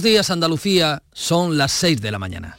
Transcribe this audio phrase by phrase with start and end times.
[0.00, 2.56] Buenos días Andalucía, son las 6 de la mañana.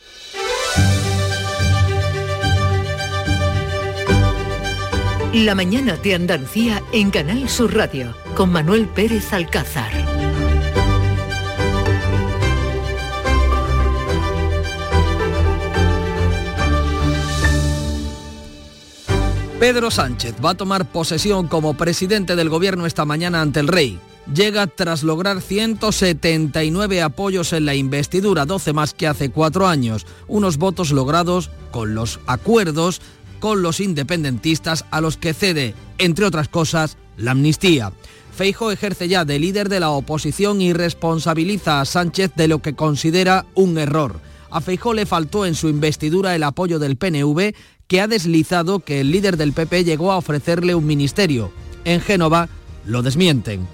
[5.33, 9.91] La mañana de Andalucía en Canal Sur Radio con Manuel Pérez Alcázar.
[19.59, 23.99] Pedro Sánchez va a tomar posesión como presidente del gobierno esta mañana ante el rey
[24.33, 30.57] llega tras lograr 179 apoyos en la investidura, 12 más que hace cuatro años, unos
[30.57, 33.01] votos logrados con los acuerdos
[33.39, 37.91] con los independentistas a los que cede, entre otras cosas, la amnistía.
[38.35, 42.75] Feijo ejerce ya de líder de la oposición y responsabiliza a Sánchez de lo que
[42.75, 44.19] considera un error.
[44.51, 47.53] A Feijó le faltó en su investidura el apoyo del PNV,
[47.87, 51.51] que ha deslizado que el líder del PP llegó a ofrecerle un ministerio.
[51.83, 52.47] En Génova
[52.85, 53.67] lo desmienten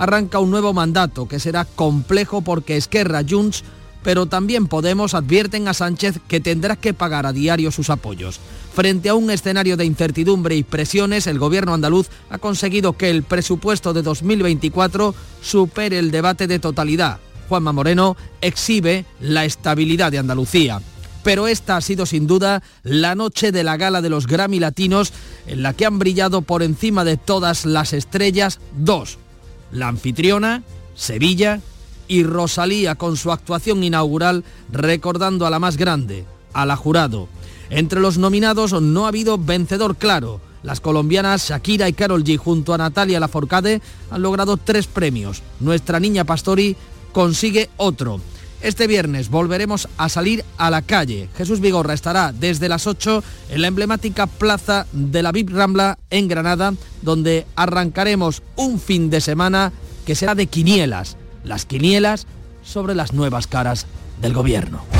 [0.00, 3.64] arranca un nuevo mandato que será complejo porque Esquerra Junts,
[4.02, 8.40] pero también Podemos advierten a Sánchez que tendrá que pagar a diario sus apoyos.
[8.74, 13.24] Frente a un escenario de incertidumbre y presiones, el gobierno andaluz ha conseguido que el
[13.24, 17.18] presupuesto de 2024 supere el debate de totalidad.
[17.50, 20.80] Juanma Moreno exhibe la estabilidad de Andalucía
[21.22, 25.12] pero esta ha sido sin duda la noche de la gala de los Grammy Latinos
[25.46, 29.18] en la que han brillado por encima de todas las estrellas dos,
[29.72, 30.62] la anfitriona,
[30.94, 31.60] Sevilla
[32.08, 37.28] y Rosalía con su actuación inaugural recordando a la más grande, a la jurado.
[37.70, 40.40] Entre los nominados no ha habido vencedor claro.
[40.62, 45.42] Las colombianas Shakira y Carol G junto a Natalia Laforcade han logrado tres premios.
[45.60, 46.76] Nuestra niña Pastori
[47.12, 48.20] consigue otro.
[48.62, 51.28] Este viernes volveremos a salir a la calle.
[51.36, 56.28] Jesús Vigorra estará desde las 8 en la emblemática plaza de la VIP Rambla en
[56.28, 59.72] Granada, donde arrancaremos un fin de semana
[60.04, 61.16] que será de quinielas.
[61.42, 62.26] Las quinielas
[62.62, 63.86] sobre las nuevas caras
[64.20, 64.99] del gobierno.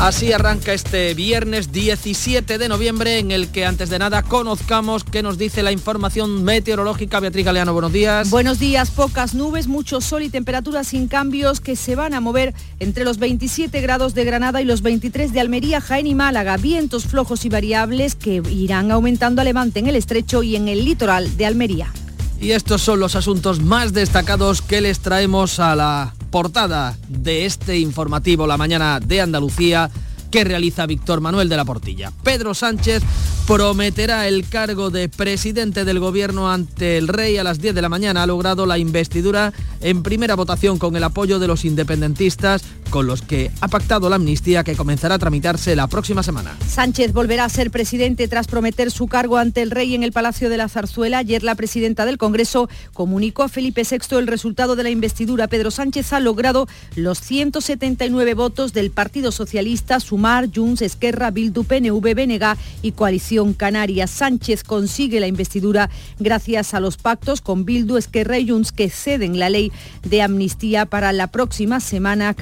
[0.00, 5.22] Así arranca este viernes 17 de noviembre en el que antes de nada conozcamos qué
[5.22, 7.20] nos dice la información meteorológica.
[7.20, 8.30] Beatriz Galeano, buenos días.
[8.30, 12.54] Buenos días, pocas nubes, mucho sol y temperaturas sin cambios que se van a mover
[12.78, 16.56] entre los 27 grados de Granada y los 23 de Almería, Jaén y Málaga.
[16.56, 20.86] Vientos flojos y variables que irán aumentando a levante en el estrecho y en el
[20.86, 21.92] litoral de Almería.
[22.40, 27.78] Y estos son los asuntos más destacados que les traemos a la portada de este
[27.78, 29.90] informativo La Mañana de Andalucía
[30.30, 32.12] que realiza Víctor Manuel de la Portilla.
[32.22, 33.02] Pedro Sánchez
[33.46, 37.88] prometerá el cargo de presidente del gobierno ante el rey a las 10 de la
[37.88, 38.22] mañana.
[38.22, 43.22] Ha logrado la investidura en primera votación con el apoyo de los independentistas con los
[43.22, 46.56] que ha pactado la amnistía que comenzará a tramitarse la próxima semana.
[46.66, 50.50] Sánchez volverá a ser presidente tras prometer su cargo ante el rey en el Palacio
[50.50, 51.18] de la Zarzuela.
[51.18, 55.48] Ayer la presidenta del Congreso comunicó a Felipe VI el resultado de la investidura.
[55.48, 62.14] Pedro Sánchez ha logrado los 179 votos del Partido Socialista, Sumar, Junts, Esquerra, Bildu, PNV,
[62.14, 64.06] BNG y Coalición Canaria.
[64.06, 69.38] Sánchez consigue la investidura gracias a los pactos con Bildu, Esquerra y Junts que ceden
[69.38, 69.70] la ley
[70.02, 72.34] de amnistía para la próxima semana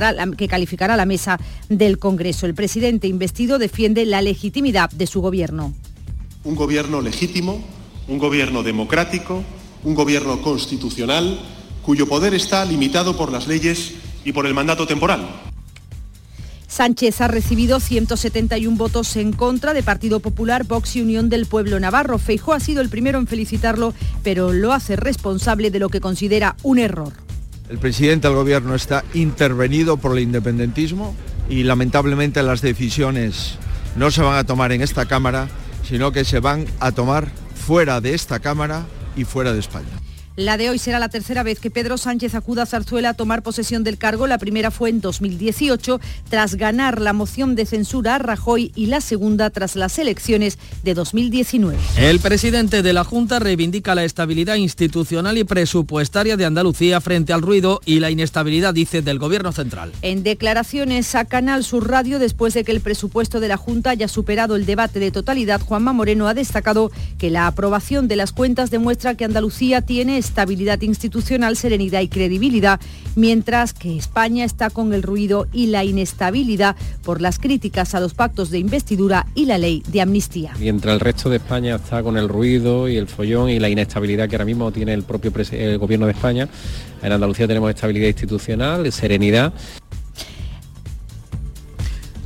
[0.00, 1.38] calificará, que calificará la mesa
[1.68, 2.46] del Congreso.
[2.46, 5.72] El presidente investido defiende la legitimidad de su gobierno.
[6.42, 7.62] Un gobierno legítimo,
[8.08, 9.42] un gobierno democrático,
[9.84, 11.38] un gobierno constitucional
[11.82, 13.92] cuyo poder está limitado por las leyes
[14.24, 15.28] y por el mandato temporal.
[16.66, 21.78] Sánchez ha recibido 171 votos en contra de Partido Popular, Vox y Unión del Pueblo
[21.78, 22.18] Navarro.
[22.18, 23.94] Feijó ha sido el primero en felicitarlo,
[24.24, 27.23] pero lo hace responsable de lo que considera un error.
[27.68, 31.16] El presidente del gobierno está intervenido por el independentismo
[31.48, 33.58] y lamentablemente las decisiones
[33.96, 35.48] no se van a tomar en esta Cámara,
[35.82, 38.84] sino que se van a tomar fuera de esta Cámara
[39.16, 40.03] y fuera de España.
[40.36, 43.44] La de hoy será la tercera vez que Pedro Sánchez acuda a Zarzuela a tomar
[43.44, 44.26] posesión del cargo.
[44.26, 49.00] La primera fue en 2018, tras ganar la moción de censura a Rajoy y la
[49.00, 51.78] segunda tras las elecciones de 2019.
[51.98, 57.40] El presidente de la Junta reivindica la estabilidad institucional y presupuestaria de Andalucía frente al
[57.40, 59.92] ruido y la inestabilidad, dice, del Gobierno central.
[60.02, 64.08] En declaraciones a Canal Sur Radio, después de que el presupuesto de la Junta haya
[64.08, 68.72] superado el debate de totalidad, Juanma Moreno ha destacado que la aprobación de las cuentas
[68.72, 72.80] demuestra que Andalucía tiene estabilidad institucional, serenidad y credibilidad,
[73.14, 78.14] mientras que España está con el ruido y la inestabilidad por las críticas a los
[78.14, 80.52] pactos de investidura y la ley de amnistía.
[80.58, 84.28] Mientras el resto de España está con el ruido y el follón y la inestabilidad
[84.28, 86.48] que ahora mismo tiene el propio el gobierno de España,
[87.02, 89.52] en Andalucía tenemos estabilidad institucional, serenidad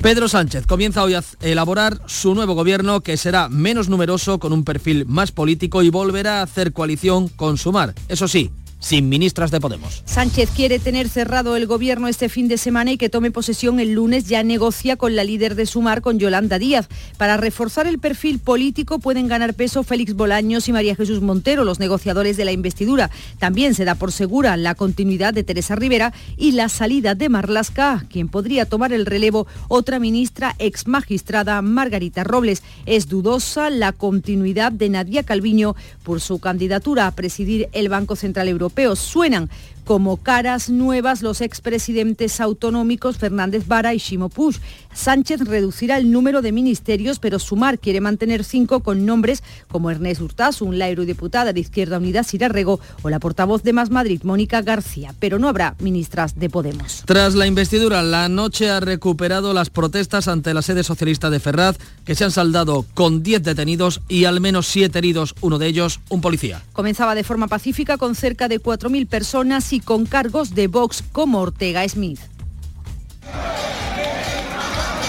[0.03, 4.65] Pedro Sánchez comienza hoy a elaborar su nuevo gobierno que será menos numeroso, con un
[4.65, 7.95] perfil más político y volverá a hacer coalición con Sumar.
[8.09, 10.03] Eso sí, sin ministras de Podemos.
[10.05, 13.93] Sánchez quiere tener cerrado el gobierno este fin de semana y que tome posesión el
[13.93, 14.27] lunes.
[14.29, 16.89] Ya negocia con la líder de Sumar, con Yolanda Díaz.
[17.17, 21.81] Para reforzar el perfil político pueden ganar peso Félix Bolaños y María Jesús Montero, los
[21.81, 23.11] negociadores de la investidura.
[23.39, 28.07] También se da por segura la continuidad de Teresa Rivera y la salida de Marlasca,
[28.09, 32.63] quien podría tomar el relevo otra ministra ex magistrada Margarita Robles.
[32.87, 35.75] Es dudosa la continuidad de Nadia Calviño
[36.05, 38.68] por su candidatura a presidir el Banco Central Europeo.
[38.97, 39.49] Suenan
[39.89, 44.61] como caras nuevas los expresidentes autonómicos Fernández Vara y Ximo Puig.
[44.93, 50.21] Sánchez reducirá el número de ministerios, pero Sumar quiere mantener cinco con nombres como Ernest
[50.21, 54.61] Urtasun, la eurodiputada de Izquierda Unida Sira Rego o la portavoz de Más Madrid Mónica
[54.61, 57.05] García, pero no habrá ministras de Podemos.
[57.07, 61.79] Tras la investidura, la noche ha recuperado las protestas ante la sede socialista de Ferraz,
[62.05, 66.01] que se han saldado con 10 detenidos y al menos 7 heridos, uno de ellos
[66.11, 66.63] un policía.
[66.75, 71.41] Comenzaba de forma pacífica con cerca de 4.000 personas y con cargos de Vox como
[71.41, 72.21] Ortega Smith.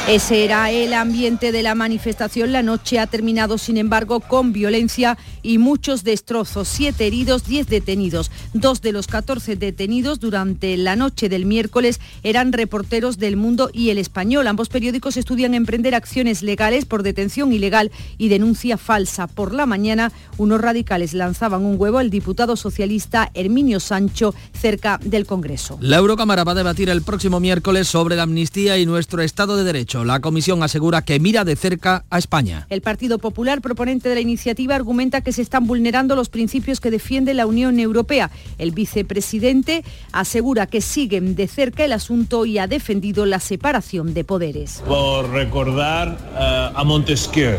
[0.10, 2.52] Ese era el ambiente de la manifestación.
[2.52, 5.20] La noche ha terminado, sin embargo, con violencia
[5.50, 6.68] y muchos destrozos.
[6.68, 8.30] Siete heridos, diez detenidos.
[8.54, 13.90] Dos de los 14 detenidos durante la noche del miércoles eran reporteros del Mundo y
[13.90, 14.46] El Español.
[14.46, 19.26] Ambos periódicos estudian emprender acciones legales por detención ilegal y denuncia falsa.
[19.26, 25.26] Por la mañana, unos radicales lanzaban un huevo al diputado socialista Herminio Sancho cerca del
[25.26, 25.80] Congreso.
[25.82, 29.64] La Eurocámara va a debatir el próximo miércoles sobre la amnistía y nuestro Estado de
[29.64, 30.06] Derecho.
[30.06, 32.68] La comisión asegura que mira de cerca a España.
[32.70, 36.92] El Partido Popular, proponente de la iniciativa, argumenta que se están vulnerando los principios que
[36.92, 38.32] defiende la Unión Europea.
[38.58, 44.24] El vicepresidente asegura que siguen de cerca el asunto y ha defendido la separación de
[44.24, 44.84] poderes.
[44.88, 47.58] Por recordar uh, a Montesquieu,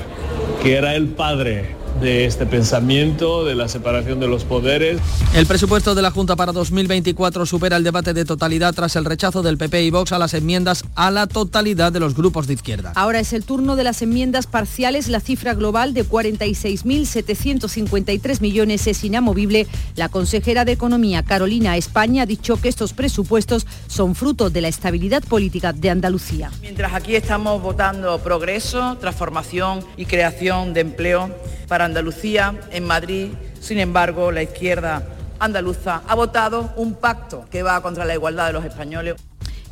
[0.62, 4.98] que era el padre de este pensamiento, de la separación de los poderes.
[5.34, 9.42] El presupuesto de la Junta para 2024 supera el debate de totalidad tras el rechazo
[9.42, 12.92] del PP y Vox a las enmiendas a la totalidad de los grupos de izquierda.
[12.94, 15.08] Ahora es el turno de las enmiendas parciales.
[15.08, 19.66] La cifra global de 46.753 millones es inamovible.
[19.96, 24.68] La consejera de Economía, Carolina España, ha dicho que estos presupuestos son fruto de la
[24.68, 26.50] estabilidad política de Andalucía.
[26.60, 31.30] Mientras aquí estamos votando progreso, transformación y creación de empleo,
[31.70, 33.28] para Andalucía, en Madrid,
[33.60, 35.02] sin embargo, la izquierda
[35.38, 39.16] andaluza ha votado un pacto que va contra la igualdad de los españoles.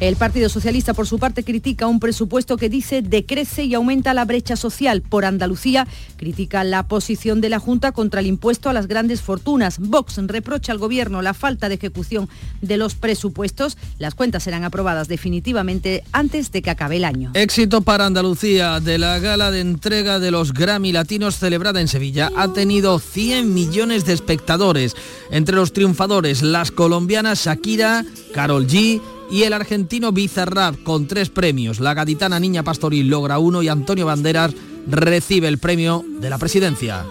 [0.01, 4.25] El Partido Socialista, por su parte, critica un presupuesto que dice decrece y aumenta la
[4.25, 5.03] brecha social.
[5.03, 9.81] Por Andalucía, critica la posición de la Junta contra el impuesto a las grandes fortunas.
[9.81, 12.29] Vox reprocha al Gobierno la falta de ejecución
[12.63, 13.77] de los presupuestos.
[13.99, 17.33] Las cuentas serán aprobadas definitivamente antes de que acabe el año.
[17.35, 22.31] Éxito para Andalucía de la gala de entrega de los Grammy Latinos celebrada en Sevilla.
[22.37, 24.95] Ha tenido 100 millones de espectadores.
[25.33, 29.01] Entre los triunfadores, las colombianas Shakira, Carol G,
[29.31, 31.81] y el argentino Bizarrap con tres premios.
[31.81, 34.55] La gaditana Niña Pastoril logra uno y Antonio Banderas
[34.87, 37.05] recibe el premio de la presidencia.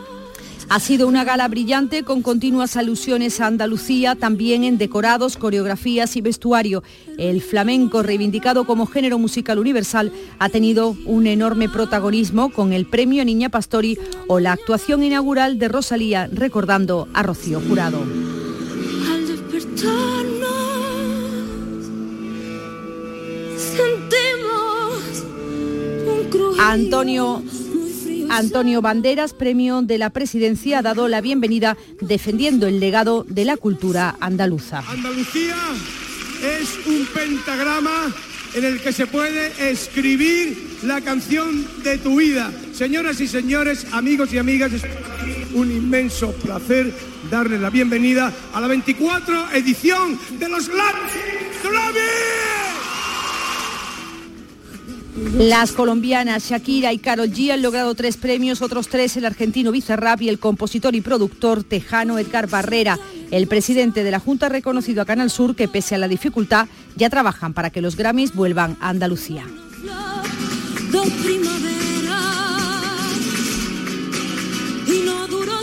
[0.69, 6.21] Ha sido una gala brillante con continuas alusiones a Andalucía, también en decorados, coreografías y
[6.21, 6.83] vestuario.
[7.17, 13.23] El flamenco, reivindicado como género musical universal, ha tenido un enorme protagonismo con el premio
[13.23, 13.97] Niña Pastori
[14.27, 18.03] o la actuación inaugural de Rosalía recordando a Rocío Jurado.
[26.59, 27.43] Antonio
[28.29, 33.57] Antonio Banderas, premio de la presidencia, ha dado la bienvenida defendiendo el legado de la
[33.57, 34.83] cultura andaluza.
[34.87, 35.55] Andalucía
[36.59, 38.13] es un pentagrama
[38.53, 42.51] en el que se puede escribir la canción de tu vida.
[42.73, 44.83] Señoras y señores, amigos y amigas, es
[45.53, 46.93] un inmenso placer
[47.31, 51.11] darle la bienvenida a la 24 edición de los Grammy.
[55.18, 60.21] Las colombianas Shakira y Karol G han logrado tres premios, otros tres el argentino Bizarrap
[60.21, 63.00] y el compositor y productor tejano Edgar Barrera.
[63.31, 66.68] El presidente de la Junta ha reconocido a Canal Sur que pese a la dificultad
[66.95, 69.44] ya trabajan para que los Grammys vuelvan a Andalucía.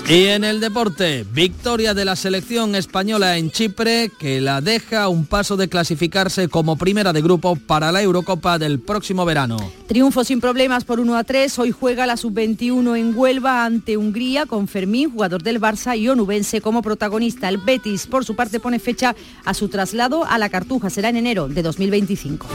[0.06, 5.08] Y en el deporte, victoria de la selección española en Chipre que la deja a
[5.08, 9.56] un paso de clasificarse como primera de grupo para la Eurocopa del próximo verano.
[9.86, 11.58] Triunfo sin problemas por 1 a 3.
[11.58, 16.60] Hoy juega la sub-21 en Huelva ante Hungría con Fermín, jugador del Barça, y Onubense
[16.60, 17.48] como protagonista.
[17.48, 20.90] El Betis, por su parte, pone fecha a su traslado a la Cartuja.
[20.90, 22.46] Será en enero de 2025.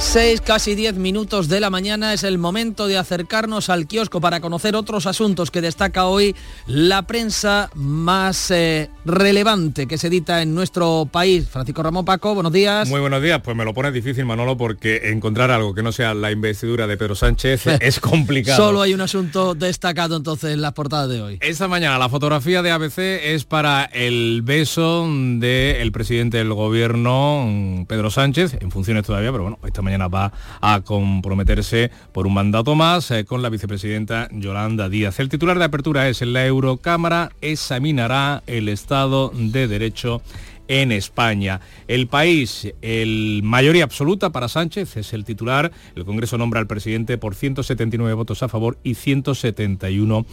[0.00, 4.40] 6, casi 10 minutos de la mañana es el momento de acercarnos al kiosco para
[4.40, 6.34] conocer otros asuntos que destaca hoy
[6.66, 11.48] la prensa más eh, relevante que se edita en nuestro país.
[11.48, 12.88] Francisco Ramón Paco, buenos días.
[12.88, 16.14] Muy buenos días, pues me lo pone difícil Manolo porque encontrar algo que no sea
[16.14, 18.56] la investidura de Pedro Sánchez es complicado.
[18.56, 21.38] Solo hay un asunto destacado entonces en las portadas de hoy.
[21.40, 28.10] Esta mañana la fotografía de ABC es para el beso del presidente del gobierno, Pedro
[28.10, 32.76] Sánchez, en funciones todavía, pero bueno, esta mañana mañana va a comprometerse por un mandato
[32.76, 35.18] más eh, con la vicepresidenta Yolanda Díaz.
[35.18, 40.22] El titular de apertura es la Eurocámara examinará el Estado de Derecho
[40.70, 41.60] en España.
[41.88, 45.72] El país, el mayoría absoluta para Sánchez, es el titular.
[45.96, 50.24] El Congreso nombra al presidente por 179 votos a favor y 171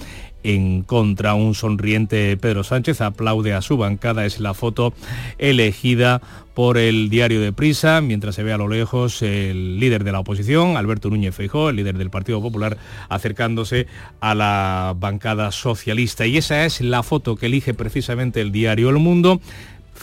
[0.43, 1.33] en contra.
[1.33, 4.27] Un sonriente Pedro Sánchez aplaude a su bancada.
[4.27, 4.93] Es la foto
[5.39, 6.21] elegida
[6.53, 10.19] por el diario de Prisa, mientras se ve a lo lejos el líder de la
[10.21, 12.77] oposición, Alberto Núñez Feijó, el líder del Partido Popular,
[13.09, 13.85] acercándose
[14.21, 16.25] a la bancada socialista.
[16.25, 19.39] Y esa es la foto que elige precisamente el diario El Mundo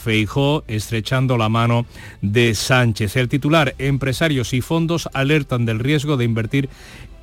[0.05, 1.87] Feijó estrechando la mano
[2.21, 3.15] de Sánchez.
[3.15, 6.69] El titular, empresarios y fondos alertan del riesgo de invertir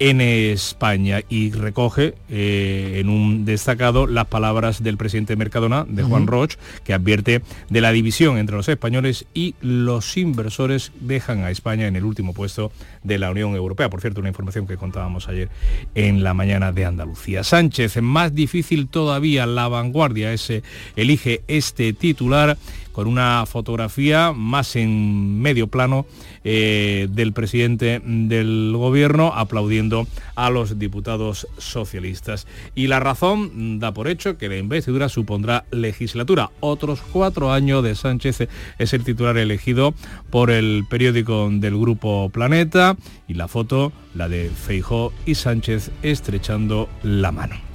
[0.03, 6.27] en España y recoge eh, en un destacado las palabras del presidente Mercadona, de Juan
[6.27, 7.41] Roch, que advierte
[7.71, 12.35] de la división entre los españoles y los inversores dejan a España en el último
[12.35, 12.73] puesto
[13.05, 13.91] de la Unión Europea.
[13.91, 15.51] Por cierto, una información que contábamos ayer
[15.95, 17.45] en la mañana de Andalucía.
[17.45, 20.65] Sánchez, más difícil todavía, la vanguardia ese,
[20.97, 22.59] elige este titular
[22.93, 26.07] con una fotografía más en medio plano
[26.45, 32.47] eh, del presidente del gobierno aplaudiendo a los diputados socialistas.
[32.75, 36.51] Y la razón da por hecho que la investidura supondrá legislatura.
[36.61, 39.95] Otros cuatro años de Sánchez es el titular elegido
[40.31, 42.97] por el periódico del Grupo Planeta
[43.29, 47.72] y la foto, la de Feijó y Sánchez estrechando la mano.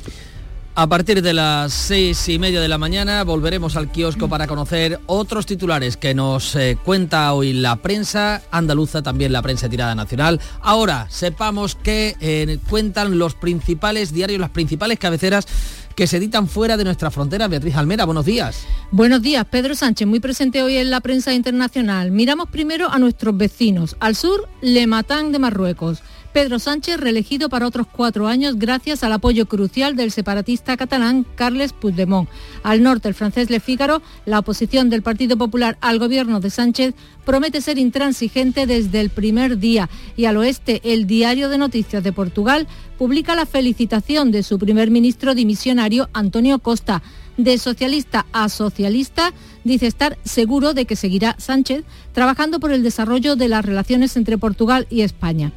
[0.80, 5.00] A partir de las seis y media de la mañana volveremos al kiosco para conocer
[5.08, 10.40] otros titulares que nos eh, cuenta hoy la prensa andaluza, también la prensa tirada nacional.
[10.62, 15.48] Ahora sepamos que eh, cuentan los principales diarios, las principales cabeceras
[15.96, 17.48] que se editan fuera de nuestra frontera.
[17.48, 18.64] Beatriz Almera, buenos días.
[18.92, 22.12] Buenos días, Pedro Sánchez, muy presente hoy en la prensa internacional.
[22.12, 23.98] Miramos primero a nuestros vecinos.
[24.00, 26.04] Al sur, Le Matan de Marruecos.
[26.38, 31.74] Pedro Sánchez reelegido para otros cuatro años gracias al apoyo crucial del separatista catalán Carles
[31.74, 32.30] Puigdemont.
[32.62, 36.94] Al norte, el francés Le Figaro, la oposición del Partido Popular al gobierno de Sánchez
[37.26, 39.90] promete ser intransigente desde el primer día.
[40.16, 42.68] Y al oeste, el Diario de Noticias de Portugal
[43.00, 47.02] publica la felicitación de su primer ministro dimisionario Antonio Costa.
[47.38, 53.36] De socialista a socialista, dice estar seguro de que seguirá Sánchez trabajando por el desarrollo
[53.36, 55.52] de las relaciones entre Portugal y España.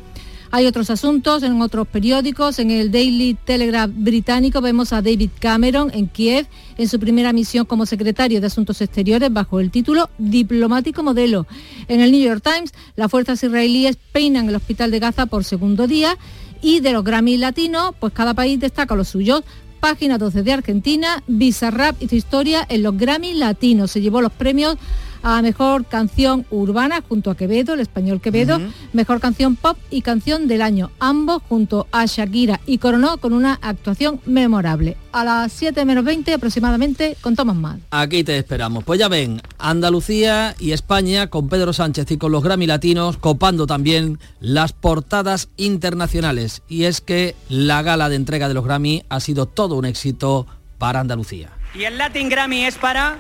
[0.53, 2.59] Hay otros asuntos en otros periódicos.
[2.59, 7.65] En el Daily Telegraph británico vemos a David Cameron en Kiev en su primera misión
[7.67, 11.47] como secretario de Asuntos Exteriores bajo el título Diplomático Modelo.
[11.87, 15.87] En el New York Times, las fuerzas israelíes peinan el hospital de Gaza por segundo
[15.87, 16.19] día
[16.61, 19.45] y de los Grammy latinos, pues cada país destaca los suyos.
[19.79, 23.93] Página 12 de Argentina, Bizarrap y su historia en los Grammy latinos.
[23.93, 24.77] Se llevó los premios
[25.23, 28.61] a Mejor Canción Urbana junto a Quevedo, el español Quevedo,
[28.93, 33.59] Mejor Canción Pop y Canción del Año, ambos junto a Shakira y coronó con una
[33.63, 34.97] actuación memorable.
[35.13, 37.79] A las 7 menos 20 aproximadamente contamos más.
[37.91, 38.85] Aquí te esperamos.
[38.85, 43.67] Pues ya ven, Andalucía y España con Pedro Sánchez y con los Grammy Latinos copando
[43.67, 46.63] también las portadas internacionales.
[46.69, 50.47] Y es que la gala de entrega de los Grammy ha sido todo un éxito
[50.79, 51.51] para Andalucía.
[51.75, 53.19] Y el Latin Grammy es para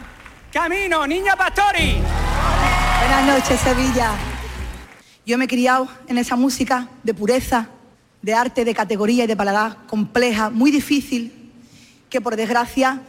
[0.52, 2.02] Camino, Niña Pastori.
[2.98, 4.10] Buenas noches, Sevilla.
[5.24, 7.68] Yo me he criado en esa música de pureza,
[8.20, 11.52] de arte, de categoría y de paladar compleja, muy difícil,
[12.08, 13.00] que por desgracia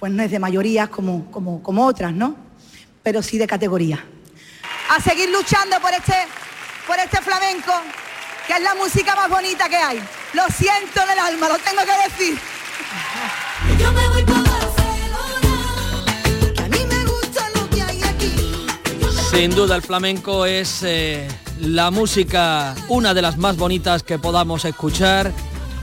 [0.00, 2.34] pues no es de mayoría como, como, como otras, ¿no?
[3.04, 4.04] Pero sí de categoría.
[4.88, 6.16] A seguir luchando por este,
[6.86, 7.72] por este flamenco,
[8.48, 10.02] que es la música más bonita que hay.
[10.32, 12.38] Lo siento del alma, lo tengo que decir.
[13.78, 14.24] Yo me voy
[19.30, 21.28] Sin duda el flamenco es eh,
[21.60, 25.32] la música, una de las más bonitas que podamos escuchar,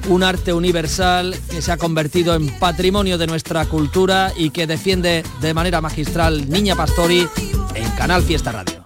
[0.10, 5.24] un arte universal que se ha convertido en patrimonio de nuestra cultura y que defiende
[5.40, 7.26] de manera magistral Niña Pastori
[7.74, 8.86] en Canal Fiesta Radio.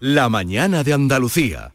[0.00, 1.74] La mañana de Andalucía.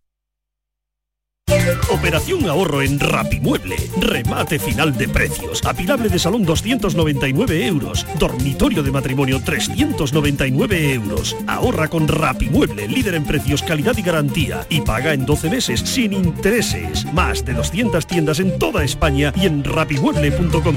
[1.91, 3.75] Operación ahorro en Rapimueble.
[3.99, 5.61] Remate final de precios.
[5.65, 8.05] Apilable de salón 299 euros.
[8.17, 11.35] Dormitorio de matrimonio 399 euros.
[11.47, 14.65] Ahorra con Rapimueble, líder en precios, calidad y garantía.
[14.69, 17.05] Y paga en 12 meses sin intereses.
[17.13, 20.75] Más de 200 tiendas en toda España y en rapimueble.com.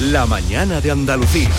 [0.00, 1.50] La mañana de Andalucía.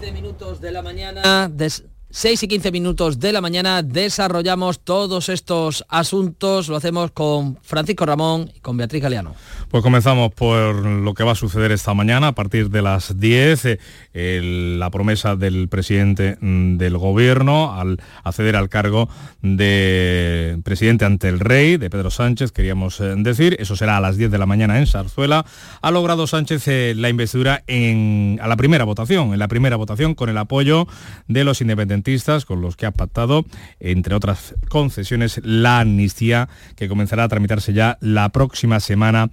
[0.00, 1.48] 6-15 minutos de la mañana.
[1.48, 1.84] Des
[2.14, 6.68] 6 y 15 minutos de la mañana desarrollamos todos estos asuntos.
[6.68, 9.34] Lo hacemos con Francisco Ramón y con Beatriz Galeano.
[9.70, 13.78] Pues comenzamos por lo que va a suceder esta mañana a partir de las 10.
[14.12, 19.08] Eh, la promesa del presidente mm, del gobierno al acceder al cargo
[19.40, 23.56] de presidente ante el rey, de Pedro Sánchez, queríamos eh, decir.
[23.58, 25.46] Eso será a las 10 de la mañana en Sarzuela.
[25.80, 30.28] Ha logrado Sánchez eh, la investidura a la primera votación, en la primera votación con
[30.28, 30.86] el apoyo
[31.26, 32.01] de los independientes
[32.46, 33.44] con los que ha pactado,
[33.80, 39.30] entre otras concesiones, la amnistía que comenzará a tramitarse ya la próxima semana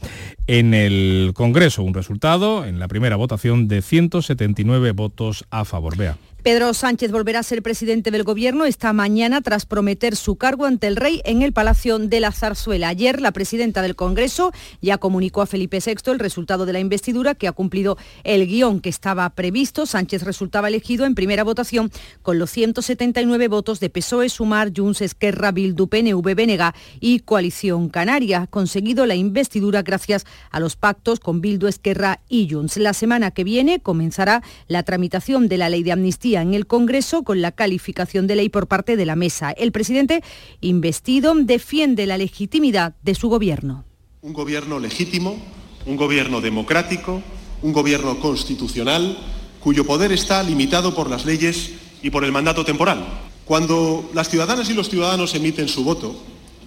[0.48, 1.84] en el Congreso.
[1.84, 5.98] Un resultado en la primera votación de 179 votos a favor.
[5.98, 6.18] Vea.
[6.42, 10.88] Pedro Sánchez volverá a ser presidente del Gobierno esta mañana tras prometer su cargo ante
[10.88, 12.88] el rey en el Palacio de la Zarzuela.
[12.88, 17.36] Ayer la presidenta del Congreso ya comunicó a Felipe VI el resultado de la investidura
[17.36, 19.86] que ha cumplido el guion que estaba previsto.
[19.86, 21.92] Sánchez resultaba elegido en primera votación
[22.22, 28.48] con los 179 votos de PSOE, Sumar, Junts, Esquerra, Bildu, PNV, Benega y Coalición Canaria.
[28.48, 32.78] Conseguido la investidura gracias a los pactos con Bildu, Esquerra y Junts.
[32.78, 37.24] La semana que viene comenzará la tramitación de la ley de amnistía en el Congreso
[37.24, 39.52] con la calificación de ley por parte de la mesa.
[39.52, 40.24] El presidente
[40.62, 43.86] investido defiende la legitimidad de su gobierno.
[44.22, 45.38] Un gobierno legítimo,
[45.86, 47.22] un gobierno democrático,
[47.62, 49.18] un gobierno constitucional
[49.60, 51.72] cuyo poder está limitado por las leyes
[52.02, 53.06] y por el mandato temporal.
[53.46, 56.16] Cuando las ciudadanas y los ciudadanos emiten su voto,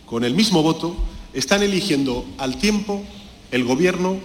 [0.04, 0.96] con el mismo voto
[1.32, 3.02] están eligiendo al tiempo,
[3.50, 4.18] el gobierno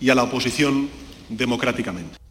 [0.00, 0.88] y a la oposición
[1.28, 2.23] democráticamente.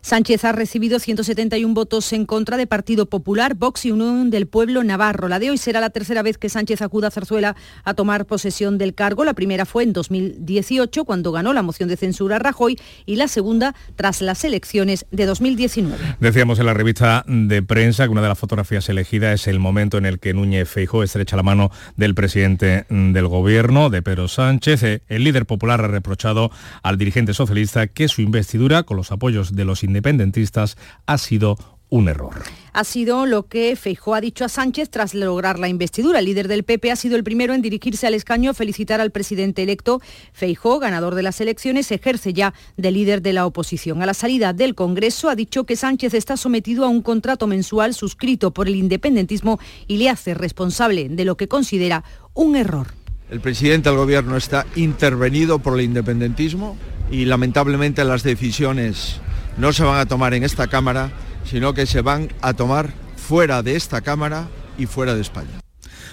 [0.00, 4.84] Sánchez ha recibido 171 votos en contra de Partido Popular, Vox y Unión del Pueblo
[4.84, 5.28] Navarro.
[5.28, 8.78] La de hoy será la tercera vez que Sánchez acuda a Zarzuela a tomar posesión
[8.78, 9.24] del cargo.
[9.24, 13.28] La primera fue en 2018, cuando ganó la moción de censura a Rajoy, y la
[13.28, 16.16] segunda tras las elecciones de 2019.
[16.20, 19.98] Decíamos en la revista de prensa que una de las fotografías elegidas es el momento
[19.98, 25.02] en el que Núñez Feijó estrecha la mano del presidente del gobierno, de Pedro Sánchez.
[25.08, 26.50] El líder popular ha reprochado
[26.82, 31.58] al dirigente socialista que su investidura, con los apoyos de los independentistas ha sido
[31.90, 32.34] un error.
[32.72, 36.18] Ha sido lo que Feijó ha dicho a Sánchez tras lograr la investidura.
[36.18, 39.10] El líder del PP ha sido el primero en dirigirse al escaño a felicitar al
[39.10, 40.00] presidente electo.
[40.32, 44.02] Feijó, ganador de las elecciones, ejerce ya de líder de la oposición.
[44.02, 47.94] A la salida del Congreso ha dicho que Sánchez está sometido a un contrato mensual
[47.94, 52.88] suscrito por el independentismo y le hace responsable de lo que considera un error.
[53.30, 56.76] El presidente del gobierno está intervenido por el independentismo
[57.10, 59.20] y lamentablemente las decisiones
[59.58, 61.10] no se van a tomar en esta Cámara,
[61.44, 65.60] sino que se van a tomar fuera de esta Cámara y fuera de España.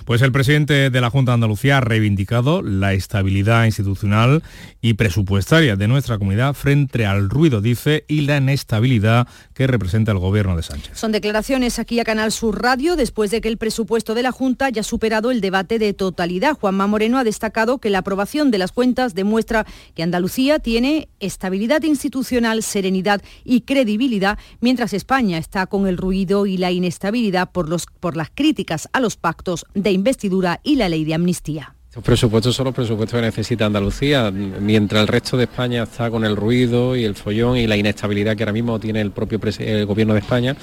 [0.05, 4.43] Pues el presidente de la Junta de Andalucía ha reivindicado la estabilidad institucional
[4.79, 10.19] y presupuestaria de nuestra comunidad frente al ruido, dice, y la inestabilidad que representa el
[10.19, 10.95] gobierno de Sánchez.
[10.95, 14.67] Son declaraciones aquí a Canal Sur Radio después de que el presupuesto de la Junta
[14.67, 16.53] haya superado el debate de totalidad.
[16.53, 19.65] Juanma Moreno ha destacado que la aprobación de las cuentas demuestra
[19.95, 26.57] que Andalucía tiene estabilidad institucional, serenidad y credibilidad, mientras España está con el ruido y
[26.57, 31.05] la inestabilidad por, los, por las críticas a los pactos de investidura y la ley
[31.05, 31.75] de amnistía.
[31.95, 36.25] Los presupuestos son los presupuestos que necesita Andalucía, mientras el resto de España está con
[36.25, 39.39] el ruido y el follón y la inestabilidad que ahora mismo tiene el propio
[39.87, 40.57] gobierno de España.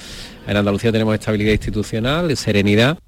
[0.46, 2.98] En Andalucía tenemos estabilidad institucional, serenidad.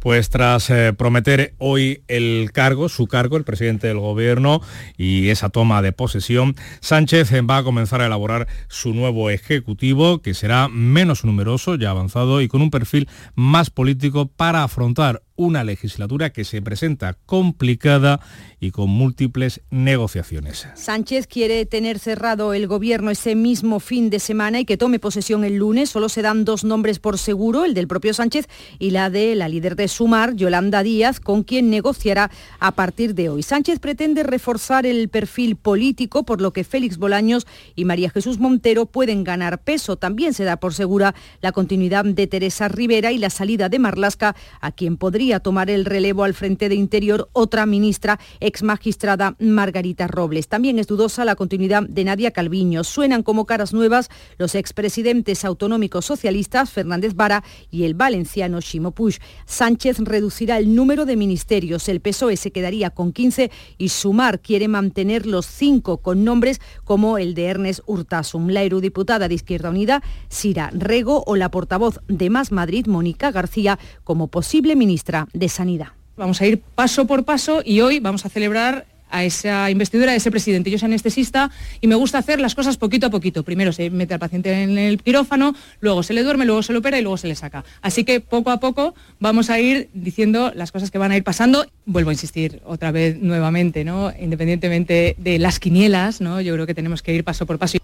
[0.00, 4.60] Pues tras eh, prometer hoy el cargo, su cargo, el presidente del gobierno
[4.98, 10.34] y esa toma de posesión, Sánchez va a comenzar a elaborar su nuevo ejecutivo, que
[10.34, 16.30] será menos numeroso, ya avanzado, y con un perfil más político para afrontar una legislatura
[16.30, 18.20] que se presenta complicada
[18.60, 20.68] y con múltiples negociaciones.
[20.74, 25.44] Sánchez quiere tener cerrado el gobierno ese mismo fin de semana y que tome posesión
[25.44, 25.90] el lunes.
[25.90, 28.46] Solo se dan dos nombres por seguro, el del propio Sánchez
[28.78, 33.28] y la de la líder de Sumar, Yolanda Díaz, con quien negociará a partir de
[33.28, 33.42] hoy.
[33.42, 38.86] Sánchez pretende reforzar el perfil político, por lo que Félix Bolaños y María Jesús Montero
[38.86, 39.96] pueden ganar peso.
[39.96, 44.36] También se da por segura la continuidad de Teresa Rivera y la salida de Marlasca,
[44.60, 50.06] a quien podría tomar el relevo al frente de Interior otra ministra ex magistrada Margarita
[50.06, 50.48] Robles.
[50.48, 52.84] También es dudosa la continuidad de Nadia Calviño.
[52.84, 59.18] Suenan como caras nuevas los expresidentes autonómicos socialistas Fernández Vara y el valenciano Ximo Puig.
[59.46, 61.88] Sánchez reducirá el número de ministerios.
[61.88, 67.16] El PSOE se quedaría con 15 y Sumar quiere mantener los cinco con nombres como
[67.18, 68.52] el de Ernest Urtasun.
[68.52, 73.78] La eurodiputada de Izquierda Unida, Sira Rego, o la portavoz de Más Madrid, Mónica García,
[74.04, 75.88] como posible ministra de Sanidad.
[76.16, 80.18] Vamos a ir paso por paso y hoy vamos a celebrar a esa investidura de
[80.18, 80.70] ese presidente.
[80.70, 81.50] Yo soy anestesista
[81.80, 83.44] y me gusta hacer las cosas poquito a poquito.
[83.44, 86.80] Primero se mete al paciente en el quirófano, luego se le duerme, luego se le
[86.80, 87.64] opera y luego se le saca.
[87.80, 91.22] Así que poco a poco vamos a ir diciendo las cosas que van a ir
[91.22, 91.64] pasando.
[91.86, 94.12] Vuelvo a insistir otra vez nuevamente, ¿no?
[94.18, 96.40] Independientemente de las quinielas, ¿no?
[96.40, 97.78] Yo creo que tenemos que ir paso por paso.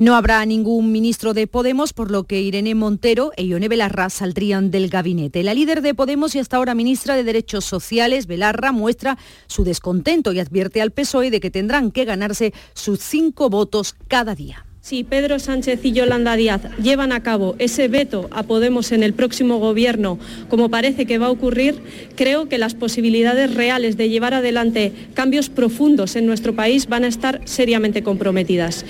[0.00, 4.72] No habrá ningún ministro de Podemos, por lo que Irene Montero e Ione Belarra saldrían
[4.72, 5.44] del gabinete.
[5.44, 10.32] La líder de Podemos y hasta ahora ministra de Derechos Sociales, Belarra, muestra su descontento
[10.32, 14.66] y advierte al PSOE de que tendrán que ganarse sus cinco votos cada día.
[14.80, 19.14] Si Pedro Sánchez y Yolanda Díaz llevan a cabo ese veto a Podemos en el
[19.14, 21.80] próximo gobierno, como parece que va a ocurrir,
[22.16, 27.08] creo que las posibilidades reales de llevar adelante cambios profundos en nuestro país van a
[27.08, 28.84] estar seriamente comprometidas.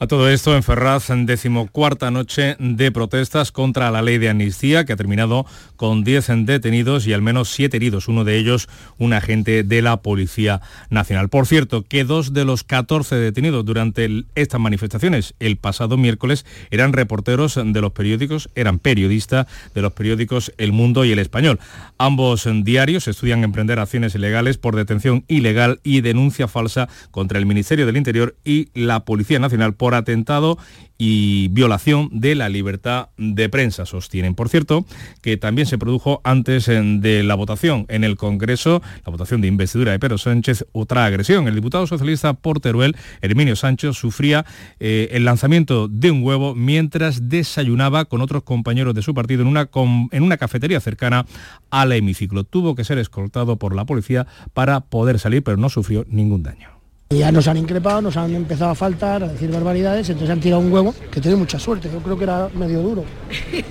[0.00, 4.84] A todo esto, en Ferraz, en decimocuarta noche de protestas contra la ley de amnistía,
[4.84, 9.12] que ha terminado con 10 detenidos y al menos 7 heridos, uno de ellos un
[9.12, 11.28] agente de la Policía Nacional.
[11.30, 16.92] Por cierto, que dos de los 14 detenidos durante estas manifestaciones el pasado miércoles eran
[16.92, 21.58] reporteros de los periódicos, eran periodistas de los periódicos El Mundo y El Español.
[21.98, 27.84] Ambos diarios estudian emprender acciones ilegales por detención ilegal y denuncia falsa contra el Ministerio
[27.84, 30.58] del Interior y la Policía Nacional por atentado
[30.98, 33.86] y violación de la libertad de prensa.
[33.86, 34.84] Sostienen, por cierto,
[35.22, 39.92] que también se produjo antes de la votación en el Congreso, la votación de investidura
[39.92, 41.46] de Pedro Sánchez, otra agresión.
[41.46, 44.44] El diputado socialista por Teruel, Herminio Sánchez, sufría
[44.80, 49.48] eh, el lanzamiento de un huevo mientras desayunaba con otros compañeros de su partido en
[49.48, 49.70] una,
[50.10, 51.26] en una cafetería cercana
[51.70, 52.42] al hemiciclo.
[52.42, 56.77] Tuvo que ser escoltado por la policía para poder salir, pero no sufrió ningún daño.
[57.10, 60.60] Ya nos han increpado, nos han empezado a faltar, a decir barbaridades, entonces han tirado
[60.60, 61.88] un huevo que tiene mucha suerte.
[61.90, 63.04] Yo creo que era medio duro.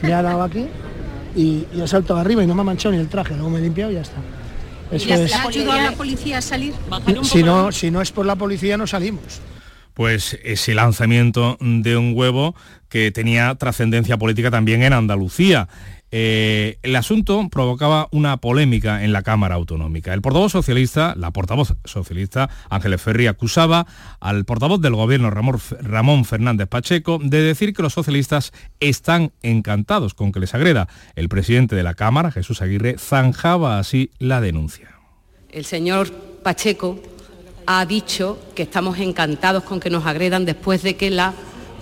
[0.02, 0.66] Me ha dado aquí
[1.36, 3.60] y, y he saltado arriba y no me ha manchado ni el traje, luego me
[3.60, 4.18] he limpiado y ya está.
[4.92, 5.36] Eso es.
[5.36, 6.74] ¿Ha ayudado a la policía a salir?
[7.24, 9.42] Si no, si no es por la policía no salimos
[9.98, 12.54] pues ese lanzamiento de un huevo
[12.88, 15.70] que tenía trascendencia política también en Andalucía.
[16.12, 20.14] Eh, el asunto provocaba una polémica en la Cámara Autonómica.
[20.14, 23.88] El portavoz socialista, la portavoz socialista Ángeles Ferri, acusaba
[24.20, 30.14] al portavoz del gobierno Ramón, Ramón Fernández Pacheco de decir que los socialistas están encantados
[30.14, 30.88] con que les agreda.
[31.16, 34.92] El presidente de la Cámara, Jesús Aguirre, zanjaba así la denuncia.
[35.52, 36.12] El señor
[36.44, 37.02] Pacheco
[37.66, 41.34] ha dicho que estamos encantados con que nos agredan después de que la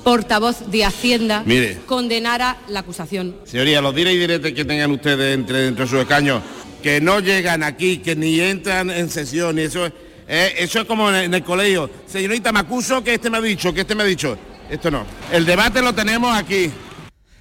[0.05, 1.79] portavoz de Hacienda Mire.
[1.87, 3.35] condenara la acusación.
[3.43, 6.43] Señoría, los dire y diretes que tengan ustedes entre, entre sus escaños,
[6.83, 9.87] que no llegan aquí, que ni entran en sesión, y eso,
[10.27, 11.89] eh, eso es como en el, en el colegio.
[12.05, 14.37] Señorita, me acuso que este me ha dicho, que este me ha dicho.
[14.69, 15.05] Esto no.
[15.31, 16.69] El debate lo tenemos aquí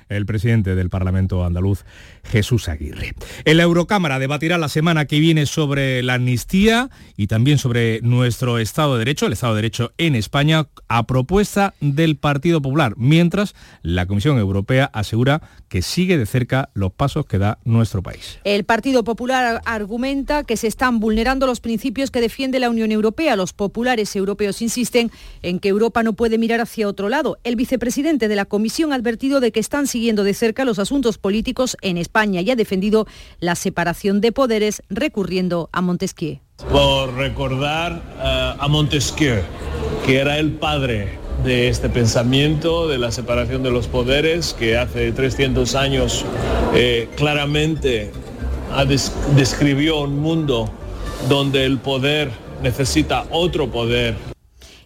[0.08, 1.84] el presidente del Parlamento andaluz,
[2.24, 3.14] Jesús Aguirre.
[3.44, 8.58] En la Eurocámara debatirá la semana que viene sobre la amnistía y también sobre nuestro
[8.58, 13.54] Estado de Derecho, el Estado de Derecho en España, a propuesta del Partido Popular, mientras
[13.82, 15.42] la Comisión Europea asegura
[15.74, 18.38] que sigue de cerca los pasos que da nuestro país.
[18.44, 23.34] El Partido Popular argumenta que se están vulnerando los principios que defiende la Unión Europea.
[23.34, 25.10] Los populares europeos insisten
[25.42, 27.38] en que Europa no puede mirar hacia otro lado.
[27.42, 31.18] El vicepresidente de la Comisión ha advertido de que están siguiendo de cerca los asuntos
[31.18, 33.08] políticos en España y ha defendido
[33.40, 36.38] la separación de poderes recurriendo a Montesquieu.
[36.70, 39.42] Por recordar uh, a Montesquieu,
[40.06, 45.12] que era el padre de este pensamiento, de la separación de los poderes, que hace
[45.12, 46.24] 300 años
[46.74, 48.12] eh, claramente
[48.88, 50.68] des describió un mundo
[51.28, 52.30] donde el poder
[52.62, 54.33] necesita otro poder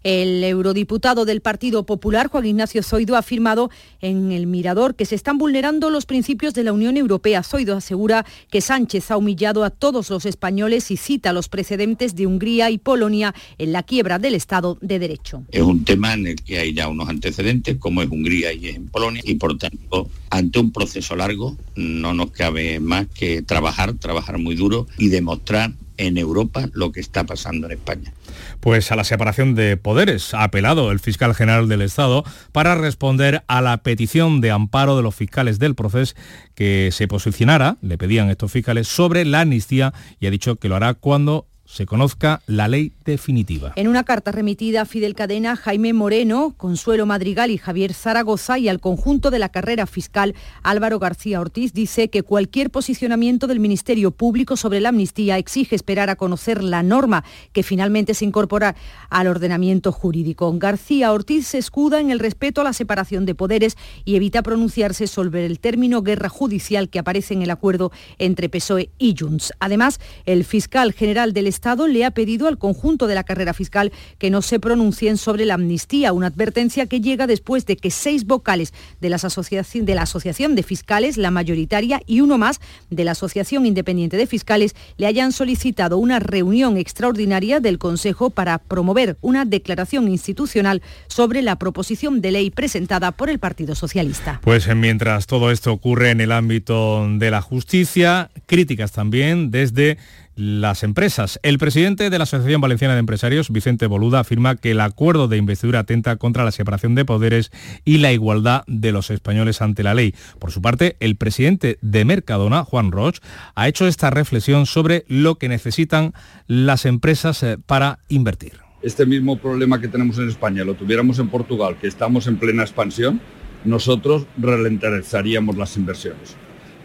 [0.08, 5.14] El eurodiputado del Partido Popular, Juan Ignacio Zoido, ha afirmado en el Mirador que se
[5.14, 7.42] están vulnerando los principios de la Unión Europea.
[7.42, 12.26] Zoido asegura que Sánchez ha humillado a todos los españoles y cita los precedentes de
[12.26, 15.42] Hungría y Polonia en la quiebra del Estado de Derecho.
[15.52, 18.88] Es un tema en el que hay ya unos antecedentes, como es Hungría y en
[18.88, 24.38] Polonia, y por tanto, ante un proceso largo, no nos cabe más que trabajar, trabajar
[24.38, 28.14] muy duro y demostrar en Europa lo que está pasando en España.
[28.60, 33.42] Pues a la separación de poderes ha apelado el fiscal general del Estado para responder
[33.48, 36.14] a la petición de amparo de los fiscales del proceso
[36.54, 40.76] que se posicionara, le pedían estos fiscales, sobre la amnistía y ha dicho que lo
[40.76, 43.72] hará cuando se conozca la ley definitiva.
[43.76, 48.68] En una carta remitida a Fidel Cadena, Jaime Moreno, Consuelo Madrigal y Javier Zaragoza y
[48.68, 54.12] al conjunto de la carrera fiscal Álvaro García Ortiz dice que cualquier posicionamiento del Ministerio
[54.12, 58.74] Público sobre la amnistía exige esperar a conocer la norma que finalmente se incorpora
[59.10, 60.50] al ordenamiento jurídico.
[60.58, 63.76] García Ortiz se escuda en el respeto a la separación de poderes
[64.06, 68.90] y evita pronunciarse sobre el término guerra judicial que aparece en el acuerdo entre PSOE
[68.98, 69.52] y Junts.
[69.60, 73.90] Además, el fiscal general del Estado le ha pedido al conjunto de la carrera fiscal
[74.18, 78.26] que no se pronuncien sobre la amnistía, una advertencia que llega después de que seis
[78.26, 83.66] vocales de, de la Asociación de Fiscales, la mayoritaria, y uno más de la Asociación
[83.66, 90.06] Independiente de Fiscales, le hayan solicitado una reunión extraordinaria del Consejo para promover una declaración
[90.06, 94.40] institucional sobre la proposición de ley presentada por el Partido Socialista.
[94.44, 99.98] Pues mientras todo esto ocurre en el ámbito de la justicia, críticas también desde
[100.38, 101.40] las empresas.
[101.42, 105.36] El presidente de la Asociación Valenciana de Empresarios, Vicente Boluda, afirma que el acuerdo de
[105.36, 107.50] investidura atenta contra la separación de poderes
[107.84, 110.14] y la igualdad de los españoles ante la ley.
[110.38, 113.16] Por su parte, el presidente de Mercadona, Juan Roch,
[113.56, 116.12] ha hecho esta reflexión sobre lo que necesitan
[116.46, 118.60] las empresas eh, para invertir.
[118.80, 122.62] Este mismo problema que tenemos en España lo tuviéramos en Portugal, que estamos en plena
[122.62, 123.20] expansión,
[123.64, 126.36] nosotros ralentizaríamos las inversiones.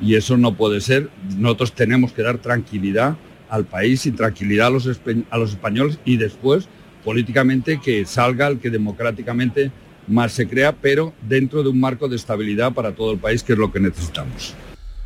[0.02, 1.12] Y eso no puede ser.
[1.38, 3.16] Nosotros tenemos que dar tranquilidad
[3.54, 6.68] al país y tranquilidad a los, españoles y después
[7.06, 9.72] políticamente que salga el que democráticamente
[10.08, 13.54] más se crea, pero dentro de un marco de estabilidad para todo el país, que
[13.54, 14.56] es lo que necesitamos.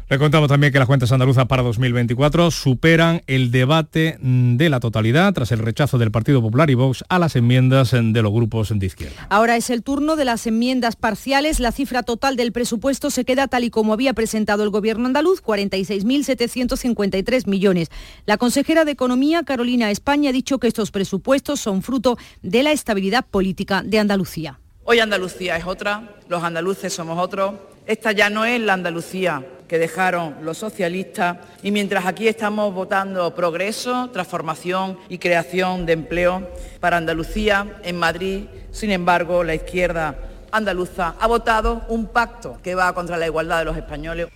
[0.09, 4.79] Le contamos también que las cuentas andaluzas para 2024 superan el debate mm, de la
[4.79, 8.31] totalidad tras el rechazo del Partido Popular y Vox a las enmiendas mm, de los
[8.31, 9.27] grupos de izquierda.
[9.29, 11.59] Ahora es el turno de las enmiendas parciales.
[11.59, 15.43] La cifra total del presupuesto se queda tal y como había presentado el Gobierno andaluz,
[15.43, 17.89] 46.753 millones.
[18.25, 22.71] La consejera de Economía, Carolina España, ha dicho que estos presupuestos son fruto de la
[22.71, 24.61] estabilidad política de Andalucía.
[24.85, 27.55] Hoy Andalucía es otra, los andaluces somos otros.
[27.85, 33.35] Esta ya no es la Andalucía que dejaron los socialistas y mientras aquí estamos votando
[33.35, 36.49] progreso, transformación y creación de empleo
[36.79, 40.15] para Andalucía, en Madrid, sin embargo, la izquierda
[40.51, 44.27] andaluza ha votado un pacto que va contra la igualdad de los españoles.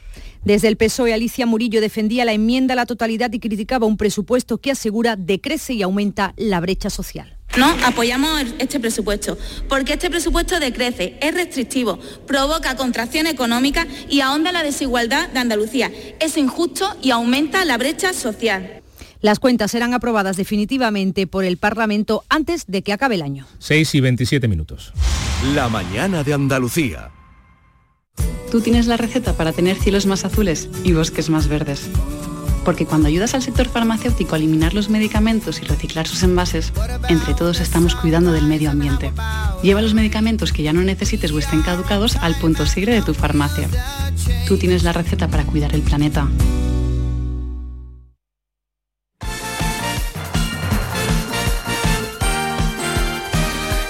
[0.44, 4.58] Desde el PSOE, Alicia Murillo defendía la enmienda a la totalidad y criticaba un presupuesto
[4.58, 7.38] que asegura decrece y aumenta la brecha social.
[7.58, 9.38] No, apoyamos este presupuesto,
[9.68, 15.92] porque este presupuesto decrece, es restrictivo, provoca contracción económica y ahonda la desigualdad de Andalucía.
[16.20, 18.82] Es injusto y aumenta la brecha social.
[19.20, 23.46] Las cuentas serán aprobadas definitivamente por el Parlamento antes de que acabe el año.
[23.60, 24.94] 6 y 27 minutos.
[25.54, 27.12] La mañana de Andalucía.
[28.50, 31.90] Tú tienes la receta para tener cielos más azules y bosques más verdes
[32.64, 36.74] porque cuando ayudas al sector farmacéutico a eliminar los medicamentos y reciclar sus envases,
[37.10, 39.12] entre todos estamos cuidando del medio ambiente.
[39.64, 43.14] Lleva los medicamentos que ya no necesites o estén caducados al punto sigre de tu
[43.14, 43.68] farmacia.
[44.48, 46.28] Tú tienes la receta para cuidar el planeta.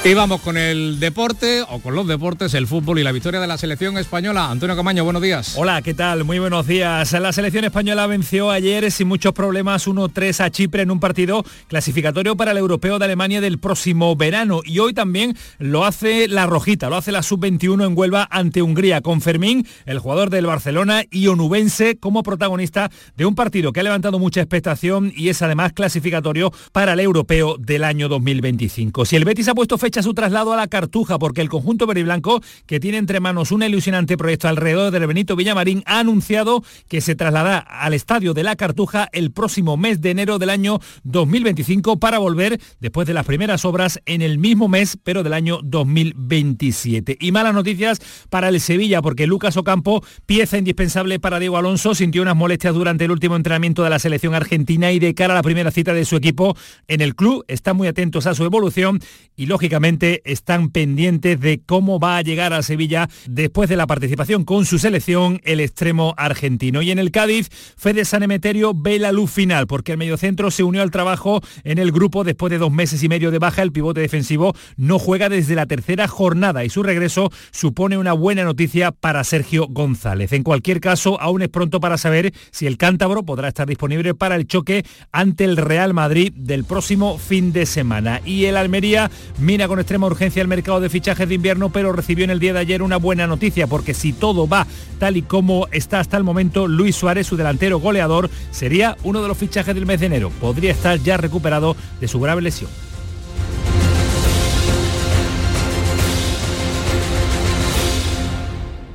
[0.03, 3.45] Y vamos con el deporte, o con los deportes, el fútbol y la victoria de
[3.45, 4.49] la selección española.
[4.49, 5.53] Antonio Camaño, buenos días.
[5.57, 6.23] Hola, ¿qué tal?
[6.23, 7.11] Muy buenos días.
[7.11, 12.35] La selección española venció ayer sin muchos problemas 1-3 a Chipre en un partido clasificatorio
[12.35, 14.61] para el europeo de Alemania del próximo verano.
[14.65, 19.01] Y hoy también lo hace la Rojita, lo hace la Sub-21 en Huelva ante Hungría,
[19.01, 23.83] con Fermín, el jugador del Barcelona y onubense como protagonista de un partido que ha
[23.83, 29.05] levantado mucha expectación y es además clasificatorio para el europeo del año 2025.
[29.05, 31.85] Si el Betis ha puesto fecha sospecha su traslado a la Cartuja porque el conjunto
[31.85, 35.99] verde y blanco, que tiene entre manos un ilusionante proyecto alrededor del Benito Villamarín, ha
[35.99, 40.49] anunciado que se trasladará al estadio de la Cartuja el próximo mes de enero del
[40.49, 45.33] año 2025 para volver después de las primeras obras en el mismo mes, pero del
[45.33, 47.17] año 2027.
[47.19, 47.99] Y malas noticias
[48.29, 53.03] para el Sevilla porque Lucas Ocampo, pieza indispensable para Diego Alonso, sintió unas molestias durante
[53.03, 56.05] el último entrenamiento de la selección argentina y de cara a la primera cita de
[56.05, 56.55] su equipo
[56.87, 58.99] en el club están muy atentos a su evolución
[59.35, 59.80] y lógicamente
[60.23, 64.77] están pendientes de cómo va a llegar a Sevilla después de la participación con su
[64.77, 66.81] selección el extremo argentino.
[66.81, 70.63] Y en el Cádiz, Fede San Emeterio ve la luz final porque el mediocentro se
[70.63, 73.63] unió al trabajo en el grupo después de dos meses y medio de baja.
[73.63, 78.43] El pivote defensivo no juega desde la tercera jornada y su regreso supone una buena
[78.43, 80.31] noticia para Sergio González.
[80.31, 84.35] En cualquier caso, aún es pronto para saber si el cántabro podrá estar disponible para
[84.35, 88.21] el choque ante el Real Madrid del próximo fin de semana.
[88.25, 92.25] Y el Almería mira con extrema urgencia el mercado de fichajes de invierno, pero recibió
[92.25, 94.67] en el día de ayer una buena noticia, porque si todo va
[94.99, 99.29] tal y como está hasta el momento, Luis Suárez, su delantero goleador, sería uno de
[99.29, 100.29] los fichajes del mes de enero.
[100.41, 102.69] Podría estar ya recuperado de su grave lesión.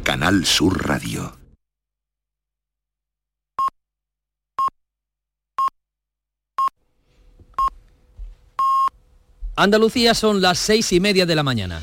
[0.05, 1.46] Canal Sur Radio.
[9.59, 11.81] Andalucía son las seis y media de la mañana.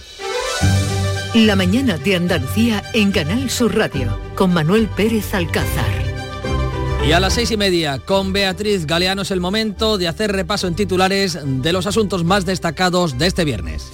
[1.33, 6.03] La mañana de Andalucía en Canal Sur Radio con Manuel Pérez Alcázar.
[7.03, 10.67] Y a las seis y media, con Beatriz Galeano es el momento de hacer repaso
[10.67, 13.91] en titulares de los asuntos más destacados de este viernes.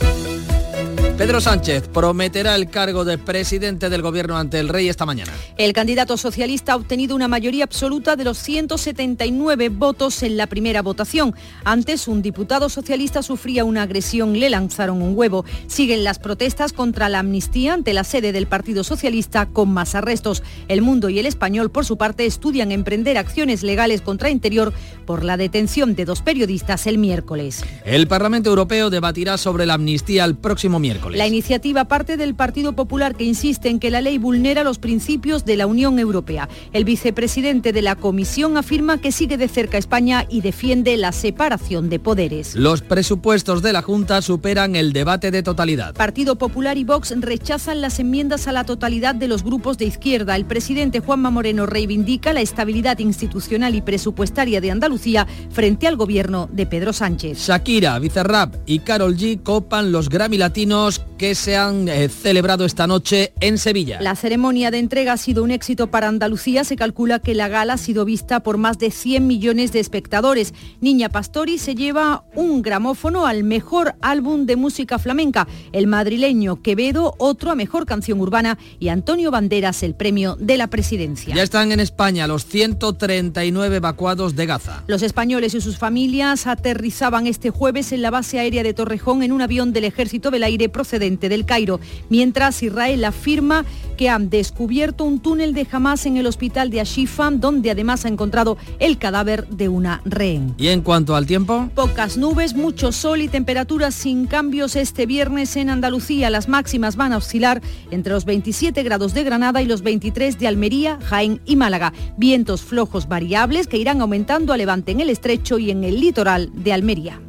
[1.19, 5.33] Pedro Sánchez prometerá el cargo de presidente del gobierno ante el rey esta mañana.
[5.57, 10.81] El candidato socialista ha obtenido una mayoría absoluta de los 179 votos en la primera
[10.81, 11.35] votación.
[11.65, 15.43] Antes, un diputado socialista sufría una agresión, le lanzaron un huevo.
[15.67, 20.41] Siguen las protestas contra la amnistía ante la sede del Partido Socialista con más arrestos.
[20.69, 24.71] El Mundo y el Español, por su parte, estudian emprender acciones legales contra Interior
[25.05, 27.65] por la detención de dos periodistas el miércoles.
[27.83, 31.08] El Parlamento Europeo debatirá sobre la amnistía el próximo miércoles.
[31.17, 35.45] La iniciativa parte del Partido Popular que insiste en que la ley vulnera los principios
[35.45, 36.49] de la Unión Europea.
[36.73, 41.11] El vicepresidente de la Comisión afirma que sigue de cerca a España y defiende la
[41.11, 42.55] separación de poderes.
[42.55, 45.93] Los presupuestos de la Junta superan el debate de totalidad.
[45.95, 50.35] Partido Popular y Vox rechazan las enmiendas a la totalidad de los grupos de izquierda.
[50.35, 56.49] El presidente Juanma Moreno reivindica la estabilidad institucional y presupuestaria de Andalucía frente al gobierno
[56.51, 57.39] de Pedro Sánchez.
[57.39, 62.87] Shakira, Bizarrap y Carol G copan los Grammy Latinos que se han eh, celebrado esta
[62.87, 63.99] noche en Sevilla.
[64.01, 66.63] La ceremonia de entrega ha sido un éxito para Andalucía.
[66.63, 70.53] Se calcula que la gala ha sido vista por más de 100 millones de espectadores.
[70.79, 75.45] Niña Pastori se lleva un gramófono al mejor álbum de música flamenca.
[75.73, 80.67] El madrileño Quevedo, otro a mejor canción urbana y Antonio Banderas el premio de la
[80.67, 81.35] presidencia.
[81.35, 84.85] Ya están en España los 139 evacuados de Gaza.
[84.87, 89.33] Los españoles y sus familias aterrizaban este jueves en la base aérea de Torrejón en
[89.33, 93.65] un avión del Ejército del Aire procedente del Cairo, mientras Israel afirma
[93.97, 98.07] que han descubierto un túnel de Hamas en el hospital de Ashifa, donde además ha
[98.07, 100.55] encontrado el cadáver de una rehén.
[100.57, 101.69] ¿Y en cuanto al tiempo?
[101.75, 106.29] Pocas nubes, mucho sol y temperaturas sin cambios este viernes en Andalucía.
[106.29, 110.47] Las máximas van a oscilar entre los 27 grados de Granada y los 23 de
[110.47, 111.91] Almería, Jaén y Málaga.
[112.15, 116.51] Vientos flojos variables que irán aumentando a levante en el estrecho y en el litoral
[116.53, 117.19] de Almería.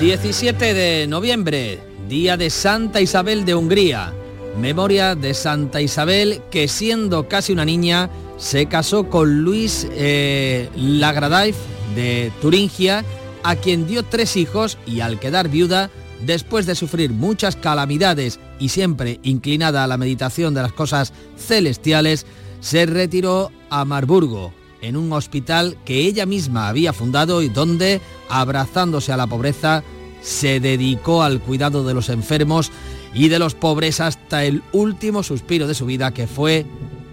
[0.00, 4.12] 17 de noviembre, día de Santa Isabel de Hungría.
[4.60, 11.56] Memoria de Santa Isabel que siendo casi una niña se casó con Luis eh, Lagradaiff
[11.94, 13.06] de Turingia,
[13.42, 18.68] a quien dio tres hijos y al quedar viuda, después de sufrir muchas calamidades y
[18.68, 22.26] siempre inclinada a la meditación de las cosas celestiales,
[22.60, 29.12] se retiró a Marburgo, en un hospital que ella misma había fundado y donde, abrazándose
[29.12, 29.82] a la pobreza,
[30.22, 32.72] se dedicó al cuidado de los enfermos
[33.14, 36.66] y de los pobres hasta el último suspiro de su vida, que fue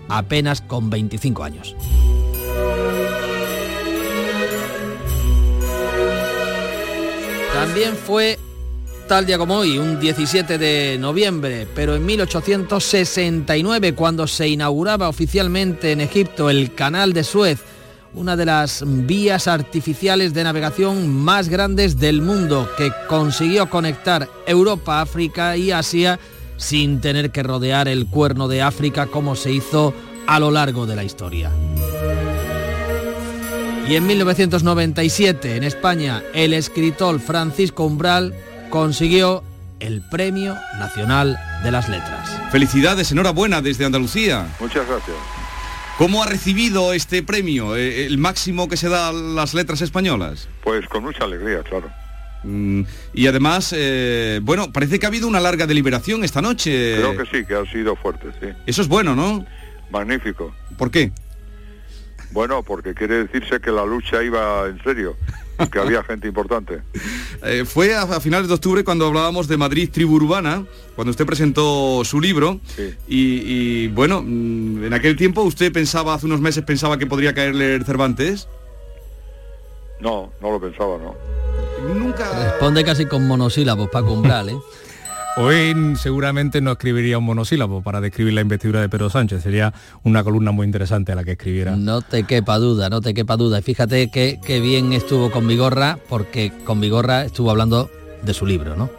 [0.10, 1.76] apenas con 25 años.
[7.54, 8.39] También fue
[9.13, 15.91] tal día como hoy, un 17 de noviembre, pero en 1869, cuando se inauguraba oficialmente
[15.91, 17.60] en Egipto el Canal de Suez,
[18.15, 25.02] una de las vías artificiales de navegación más grandes del mundo, que consiguió conectar Europa,
[25.02, 26.19] África y Asia
[26.58, 29.93] sin tener que rodear el cuerno de África como se hizo
[30.26, 31.52] a lo largo de la historia.
[33.88, 38.34] Y en 1997, en España, el escritor Francisco Umbral
[38.73, 39.43] consiguió
[39.79, 42.41] el Premio Nacional de las Letras.
[42.51, 44.47] Felicidades, enhorabuena desde Andalucía.
[44.59, 45.15] Muchas gracias.
[45.99, 50.49] ¿Cómo ha recibido este premio, eh, el máximo que se da a las letras españolas?
[50.63, 51.88] Pues con mucha alegría, claro.
[52.41, 52.81] Mm,
[53.13, 56.95] y además, eh, bueno, parece que ha habido una larga deliberación esta noche.
[56.97, 58.47] Creo que sí, que ha sido fuerte, sí.
[58.65, 59.45] Eso es bueno, ¿no?
[59.91, 60.51] Magnífico.
[60.79, 61.12] ¿Por qué?
[62.31, 65.15] Bueno, porque quiere decirse que la lucha iba en serio,
[65.71, 66.81] que había gente importante.
[67.45, 72.05] Eh, fue a, finales de octubre cuando hablábamos de Madrid Tribu Urbana, cuando usted presentó
[72.05, 72.61] su libro.
[73.05, 77.75] Y, bueno, mm, en aquel tiempo usted pensaba, hace unos meses pensaba que podría caerle
[77.75, 78.47] el Cervantes.
[79.99, 81.15] No, no lo pensaba, no.
[81.93, 82.51] Nunca...
[82.51, 84.58] Responde casi con monosílabos, Paco Umbral, ¿eh?
[85.36, 89.42] Hoy seguramente no escribiría un monosílabo para describir la investidura de Pedro Sánchez.
[89.42, 89.73] Sería
[90.04, 91.75] una columna muy interesante a la que escribiera.
[91.75, 93.58] No te quepa duda, no te quepa duda.
[93.58, 97.90] Y fíjate que, que bien estuvo con Vigorra, porque con Vigorra estuvo hablando
[98.21, 98.92] de su libro, ¿no?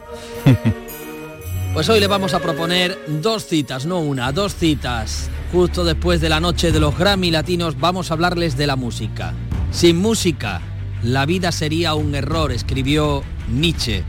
[1.74, 5.30] pues hoy le vamos a proponer dos citas, no una, dos citas.
[5.52, 9.34] Justo después de la noche de los Grammy Latinos vamos a hablarles de la música.
[9.70, 10.60] Sin música,
[11.04, 14.02] la vida sería un error, escribió Nietzsche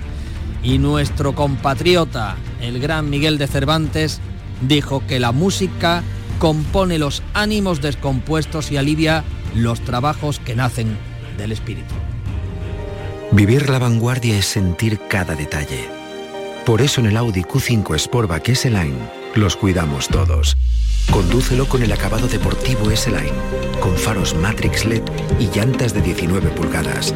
[0.65, 4.19] y nuestro compatriota, el gran Miguel de Cervantes,
[4.61, 6.03] dijo que la música
[6.39, 10.97] compone los ánimos descompuestos y alivia los trabajos que nacen
[11.37, 11.93] del espíritu.
[13.31, 15.87] Vivir la vanguardia es sentir cada detalle.
[16.65, 20.57] Por eso en el Audi Q5 Sportback S-Line los cuidamos todos.
[21.11, 23.33] Condúcelo con el acabado deportivo S-Line,
[23.79, 25.03] con faros Matrix LED
[25.39, 27.13] y llantas de 19 pulgadas.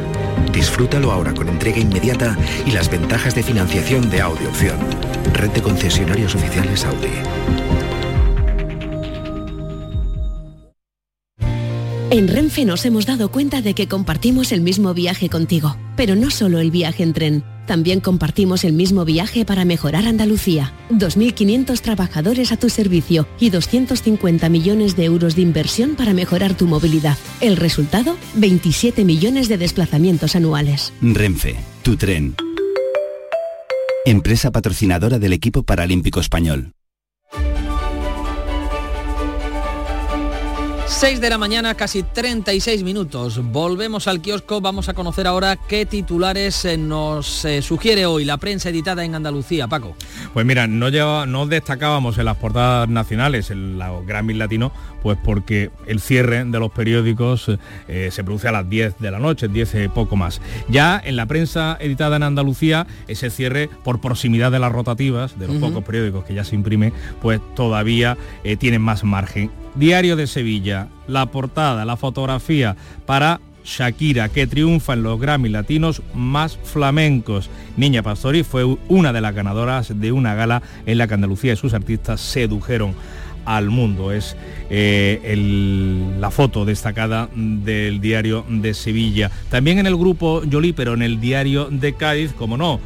[0.52, 4.78] Disfrútalo ahora con entrega inmediata y las ventajas de financiación de Audi Opción.
[5.32, 7.59] Red de concesionarios oficiales Audi.
[12.12, 16.32] En Renfe nos hemos dado cuenta de que compartimos el mismo viaje contigo, pero no
[16.32, 17.44] solo el viaje en tren.
[17.68, 20.72] También compartimos el mismo viaje para mejorar Andalucía.
[20.90, 26.66] 2.500 trabajadores a tu servicio y 250 millones de euros de inversión para mejorar tu
[26.66, 27.16] movilidad.
[27.40, 30.92] El resultado, 27 millones de desplazamientos anuales.
[31.00, 32.34] Renfe, tu tren.
[34.04, 36.72] Empresa patrocinadora del equipo paralímpico español.
[41.00, 43.40] 6 de la mañana, casi 36 minutos.
[43.42, 44.60] Volvemos al kiosco.
[44.60, 49.14] Vamos a conocer ahora qué titulares eh, nos eh, sugiere hoy la prensa editada en
[49.14, 49.66] Andalucía.
[49.66, 49.96] Paco.
[50.34, 50.90] Pues mira, no,
[51.46, 54.72] destacábamos en las portadas nacionales el Grammy Latino,
[55.02, 57.50] pues porque el cierre de los periódicos
[57.88, 60.40] eh, se produce a las 10 de la noche, 10 poco más.
[60.68, 65.46] Ya en la prensa editada en Andalucía, ese cierre por proximidad de las rotativas, de
[65.48, 68.16] los pocos periódicos que ya se imprime, pues todavía
[68.58, 69.50] tienen más margen.
[69.74, 72.76] Diario de Sevilla, la portada, la fotografía
[73.06, 77.50] para Shakira, que triunfa en los Grammy Latinos más flamencos.
[77.76, 81.56] Niña Pastori fue una de las ganadoras de una gala en la que Andalucía y
[81.56, 82.94] sus artistas sedujeron
[83.44, 84.12] al mundo.
[84.12, 84.36] Es
[84.70, 89.30] eh, la foto destacada del diario de Sevilla.
[89.50, 92.80] También en el grupo Yoli, pero en el diario de Cádiz, como no,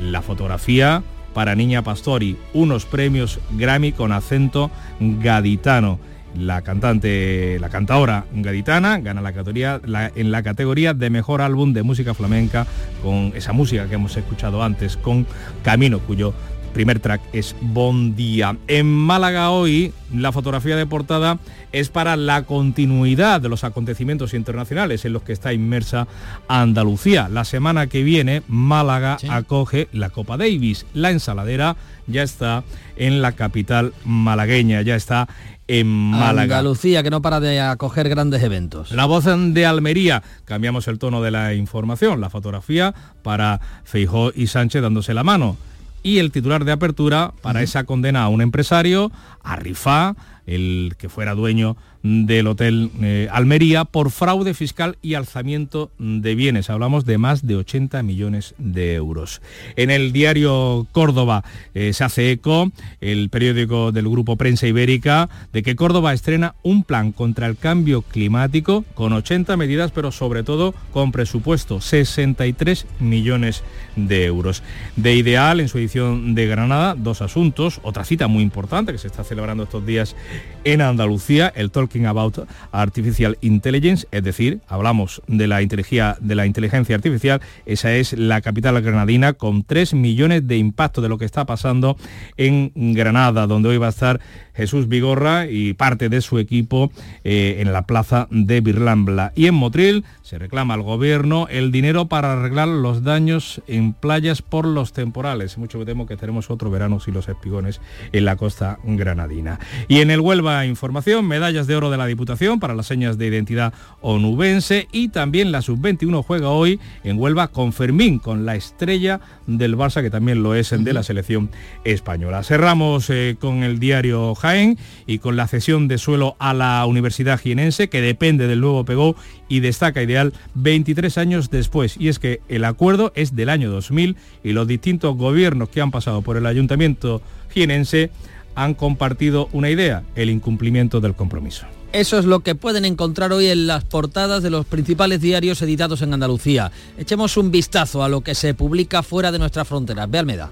[0.00, 1.02] la fotografía
[1.32, 5.98] para Niña Pastori, unos premios Grammy con acento gaditano
[6.38, 9.80] la cantante, la cantadora gaditana, gana la categoría,
[10.14, 12.66] en la categoría de mejor álbum de música flamenca
[13.02, 15.26] con esa música que hemos escuchado antes, con
[15.62, 16.34] Camino, cuyo
[16.74, 18.58] primer track es Bon Día.
[18.66, 21.38] En Málaga hoy la fotografía de portada
[21.72, 26.06] es para la continuidad de los acontecimientos internacionales en los que está inmersa
[26.48, 27.28] Andalucía.
[27.30, 30.84] La semana que viene Málaga acoge la Copa Davis.
[30.92, 32.64] La ensaladera ya está
[32.96, 35.28] en la capital malagueña, ya está
[35.68, 36.58] en Málaga.
[36.58, 38.90] Andalucía, que no para de acoger grandes eventos.
[38.90, 44.48] La voz de Almería, cambiamos el tono de la información, la fotografía para Feijó y
[44.48, 45.56] Sánchez dándose la mano.
[46.04, 49.10] Y el titular de apertura para esa condena a un empresario,
[49.42, 50.14] a Rifá,
[50.46, 56.68] el que fuera dueño del Hotel eh, Almería por fraude fiscal y alzamiento de bienes.
[56.68, 59.40] Hablamos de más de 80 millones de euros.
[59.76, 65.62] En el diario Córdoba eh, se hace eco, el periódico del Grupo Prensa Ibérica, de
[65.62, 70.74] que Córdoba estrena un plan contra el cambio climático con 80 medidas, pero sobre todo
[70.92, 73.64] con presupuesto 63 millones
[73.96, 74.62] de euros.
[74.96, 77.80] De Ideal, en su edición de Granada, dos asuntos.
[77.82, 80.16] Otra cita muy importante que se está celebrando estos días
[80.64, 81.70] en Andalucía, el
[82.02, 88.12] About Artificial Intelligence, es decir, hablamos de la, inteligencia, de la inteligencia artificial, esa es
[88.12, 91.96] la capital granadina con 3 millones de impacto de lo que está pasando
[92.36, 94.20] en Granada, donde hoy va a estar
[94.54, 96.90] Jesús Vigorra y parte de su equipo
[97.24, 99.32] eh, en la plaza de Birlambla.
[99.34, 104.42] Y en Motril se reclama al gobierno el dinero para arreglar los daños en playas
[104.42, 105.58] por los temporales.
[105.58, 107.80] Mucho me temo que tenemos otro verano sin los espigones
[108.12, 109.58] en la costa granadina.
[109.88, 113.26] Y en el Huelva Información, medallas de oro de la Diputación para las señas de
[113.26, 119.20] identidad onubense y también la sub-21 juega hoy en Huelva con Fermín, con la estrella
[119.46, 121.50] del Barça que también lo es de la selección
[121.84, 122.42] española.
[122.42, 124.76] Cerramos eh, con el diario Jaén
[125.06, 129.16] y con la cesión de suelo a la Universidad Jienense que depende del nuevo Pegó
[129.48, 131.96] y destaca ideal 23 años después.
[131.98, 135.90] Y es que el acuerdo es del año 2000 y los distintos gobiernos que han
[135.90, 137.22] pasado por el ayuntamiento
[137.54, 138.10] jienense
[138.54, 141.64] han compartido una idea, el incumplimiento del compromiso.
[141.94, 146.02] Eso es lo que pueden encontrar hoy en las portadas de los principales diarios editados
[146.02, 146.70] en Andalucía.
[146.98, 150.10] Echemos un vistazo a lo que se publica fuera de nuestras fronteras.
[150.10, 150.50] Ve Almeda.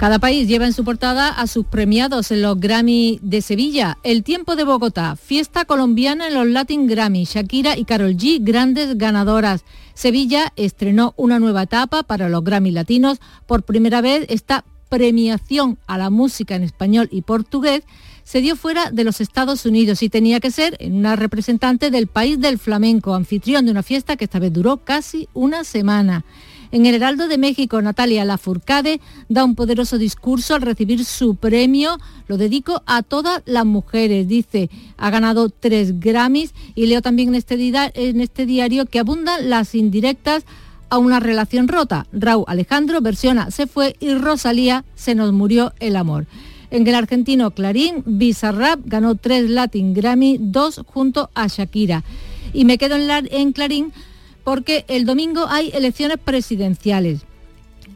[0.00, 3.98] Cada país lleva en su portada a sus premiados en los Grammy de Sevilla.
[4.02, 7.24] El tiempo de Bogotá, fiesta colombiana en los Latin Grammy.
[7.24, 9.62] Shakira y Carol G, grandes ganadoras.
[9.92, 13.20] Sevilla estrenó una nueva etapa para los Grammy latinos.
[13.44, 17.82] Por primera vez esta premiación a la música en español y portugués
[18.24, 22.06] se dio fuera de los Estados Unidos y tenía que ser en una representante del
[22.06, 26.24] país del flamenco, anfitrión de una fiesta que esta vez duró casi una semana.
[26.72, 31.98] En el Heraldo de México, Natalia Lafourcade da un poderoso discurso al recibir su premio.
[32.28, 34.70] Lo dedico a todas las mujeres, dice.
[34.96, 37.56] Ha ganado tres Grammys y leo también en este,
[37.94, 40.44] este diario que abundan las indirectas
[40.90, 42.06] a una relación rota.
[42.12, 46.26] Raúl Alejandro versiona Se fue y Rosalía se nos murió el amor.
[46.70, 52.04] En el argentino Clarín, Bizarrap ganó tres Latin Grammy, dos junto a Shakira.
[52.52, 53.92] Y me quedo en Clarín
[54.44, 57.20] porque el domingo hay elecciones presidenciales.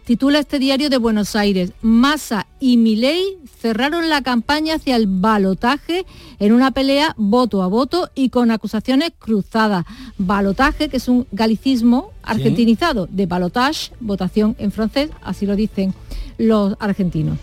[0.05, 6.05] Titula este diario de Buenos Aires, Massa y Milei cerraron la campaña hacia el balotaje
[6.39, 9.87] en una pelea voto a voto y con acusaciones cruzadas.
[10.19, 15.95] Balotaje, que es un galicismo argentinizado, de balotage, votación en francés, así lo dicen
[16.37, 17.39] los argentinos.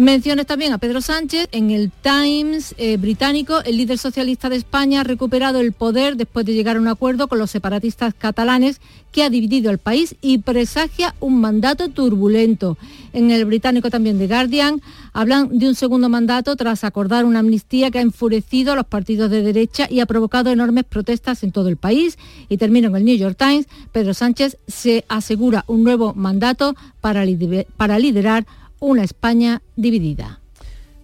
[0.00, 1.50] Menciones también a Pedro Sánchez.
[1.52, 6.46] En el Times eh, británico, el líder socialista de España ha recuperado el poder después
[6.46, 8.80] de llegar a un acuerdo con los separatistas catalanes
[9.12, 12.78] que ha dividido el país y presagia un mandato turbulento.
[13.12, 14.80] En el británico también The Guardian
[15.12, 19.30] hablan de un segundo mandato tras acordar una amnistía que ha enfurecido a los partidos
[19.30, 22.16] de derecha y ha provocado enormes protestas en todo el país.
[22.48, 23.66] Y termino en el New York Times.
[23.92, 28.46] Pedro Sánchez se asegura un nuevo mandato para liderar
[28.80, 30.40] una España dividida.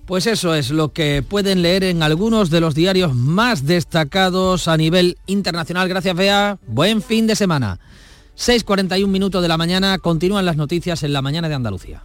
[0.07, 4.77] Pues eso es lo que pueden leer en algunos de los diarios más destacados a
[4.77, 5.89] nivel internacional.
[5.89, 6.59] Gracias, Bea.
[6.67, 7.81] Buen fin de semana.
[8.37, 12.05] 6.41 minutos de la mañana, continúan las noticias en la mañana de Andalucía.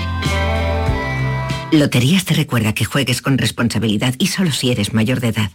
[1.71, 5.51] Loterías te recuerda que juegues con responsabilidad y solo si eres mayor de edad.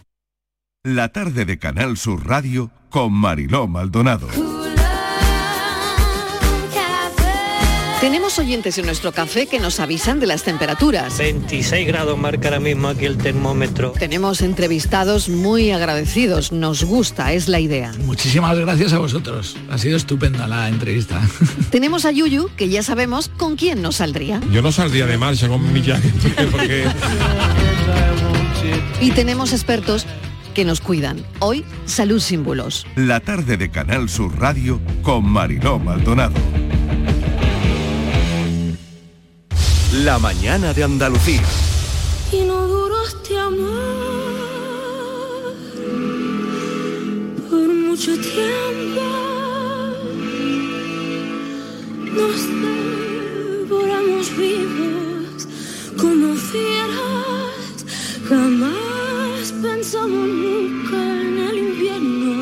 [0.83, 4.27] La tarde de Canal Sur Radio con Mariló Maldonado.
[7.99, 11.17] Tenemos oyentes en nuestro café que nos avisan de las temperaturas.
[11.17, 13.93] 26 grados marca ahora mismo aquí el termómetro.
[13.93, 17.91] Tenemos entrevistados muy agradecidos, nos gusta, es la idea.
[18.05, 21.27] Muchísimas gracias a vosotros, ha sido estupenda la entrevista.
[21.71, 24.41] Tenemos a Yuyu, que ya sabemos con quién nos saldría.
[24.51, 25.81] Yo no saldría de marcha con mi
[26.51, 26.85] porque...
[29.01, 30.05] y tenemos expertos
[30.53, 31.25] que nos cuidan.
[31.39, 32.85] Hoy, Salud Símbolos.
[32.95, 36.35] La tarde de Canal Sur Radio con Mariló Maldonado.
[39.93, 41.43] La mañana de Andalucía.
[42.33, 43.63] Y no duraste amor
[47.49, 49.01] por mucho tiempo.
[52.03, 52.47] Nos
[53.61, 55.47] devoramos vivos
[55.97, 57.85] como fieras.
[58.27, 62.33] Jamás pensamos nunca en el invierno.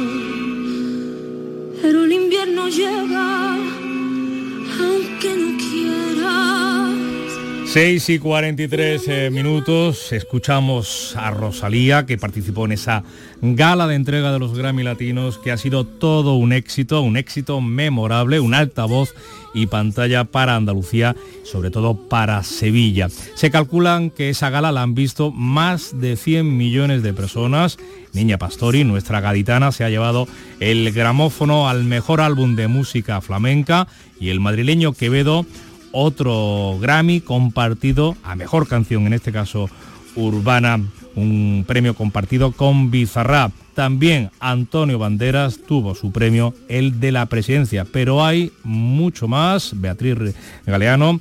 [1.80, 3.45] Pero el invierno llega
[7.76, 13.03] 6 y 43 eh, minutos, escuchamos a Rosalía que participó en esa
[13.41, 17.59] gala de entrega de los Grammy Latinos que ha sido todo un éxito, un éxito
[17.59, 19.13] memorable, un altavoz
[19.53, 23.09] y pantalla para Andalucía, sobre todo para Sevilla.
[23.09, 27.78] Se calculan que esa gala la han visto más de 100 millones de personas.
[28.13, 30.30] Niña Pastori, nuestra gaditana, se ha llevado
[30.61, 35.45] el gramófono al mejor álbum de música flamenca y el madrileño Quevedo
[35.96, 39.70] otro Grammy compartido a mejor canción, en este caso
[40.16, 40.80] urbana,
[41.16, 43.52] un premio compartido con Bizarrap.
[43.74, 49.72] También Antonio Banderas tuvo su premio, el de la presidencia, pero hay mucho más.
[49.80, 50.36] Beatriz
[50.66, 51.20] Galeano,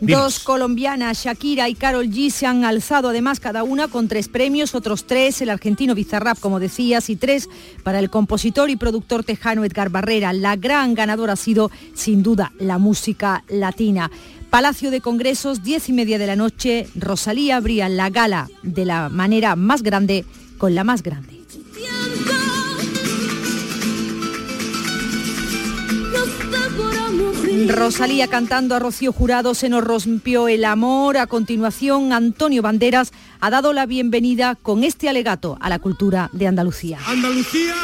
[0.00, 4.74] Dos colombianas, Shakira y Carol G, se han alzado además cada una con tres premios,
[4.74, 7.50] otros tres, el argentino Bizarrap, como decías, y tres
[7.82, 10.32] para el compositor y productor tejano Edgar Barrera.
[10.32, 14.10] La gran ganadora ha sido, sin duda, la música latina.
[14.48, 19.10] Palacio de Congresos, diez y media de la noche, Rosalía abría la gala de la
[19.10, 20.24] manera más grande
[20.56, 21.29] con la más grande.
[27.68, 31.16] Rosalía cantando a Rocío Jurado se nos rompió el amor.
[31.16, 36.46] A continuación, Antonio Banderas ha dado la bienvenida con este alegato a la cultura de
[36.46, 36.98] Andalucía.
[37.06, 37.74] Andalucía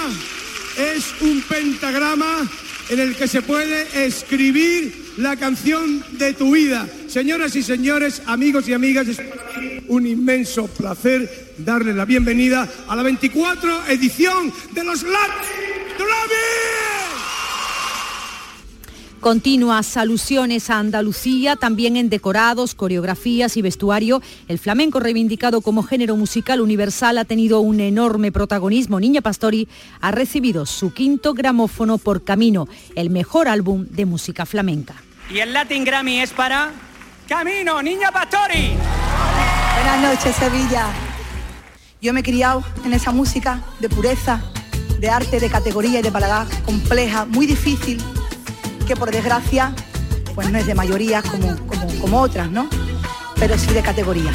[0.79, 2.49] es un pentagrama
[2.89, 6.87] en el que se puede escribir la canción de tu vida.
[7.09, 9.21] Señoras y señores, amigos y amigas, es
[9.89, 15.77] un inmenso placer darle la bienvenida a la 24 edición de los Latin.
[19.27, 24.23] Continuas alusiones a Andalucía, también en decorados, coreografías y vestuario.
[24.47, 29.01] El flamenco reivindicado como género musical universal ha tenido un enorme protagonismo.
[29.01, 29.67] Niña Pastori
[30.01, 34.95] ha recibido su quinto gramófono por Camino, el mejor álbum de música flamenca.
[35.29, 36.71] Y el Latin Grammy es para
[37.29, 38.75] Camino, Niña Pastori.
[39.75, 40.87] Buenas noches, Sevilla.
[42.01, 44.41] Yo me he criado en esa música de pureza,
[45.01, 48.01] de arte, de categoría y de paladar compleja, muy difícil
[48.87, 49.75] que por desgracia
[50.35, 52.69] pues no es de mayoría como, como, como otras, ¿no?
[53.39, 54.31] Pero sí de categoría.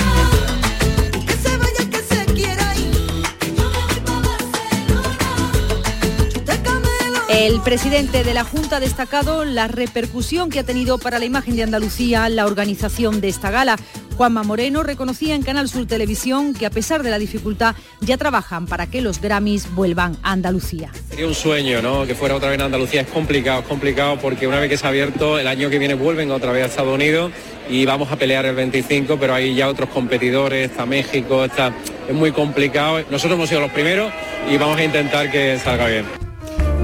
[7.30, 11.56] El presidente de la Junta ha destacado la repercusión que ha tenido para la imagen
[11.56, 13.78] de Andalucía la organización de esta gala.
[14.18, 18.66] Juanma Moreno reconocía en Canal Sur Televisión que a pesar de la dificultad ya trabajan
[18.68, 20.92] para que los Grammys vuelvan a Andalucía.
[21.10, 22.06] Sería un sueño, ¿no?
[22.06, 23.02] Que fuera otra vez a Andalucía.
[23.02, 25.96] Es complicado, es complicado porque una vez que se ha abierto, el año que viene
[25.96, 27.32] vuelven otra vez a Estados Unidos
[27.70, 31.74] y vamos a pelear el 25, pero hay ya otros competidores, está México, está...
[32.08, 33.04] Es muy complicado.
[33.10, 34.12] Nosotros hemos sido los primeros
[34.50, 36.31] y vamos a intentar que salga bien.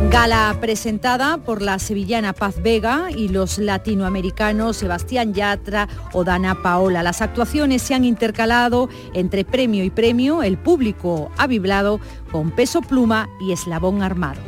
[0.10, 7.04] Gala presentada por la sevillana Paz Vega y los latinoamericanos Sebastián Yatra o Dana Paola.
[7.04, 10.43] Las actuaciones se han intercalado entre premio y premio.
[10.43, 12.00] El público ha vibrado
[12.32, 14.39] con peso pluma y eslabón armado.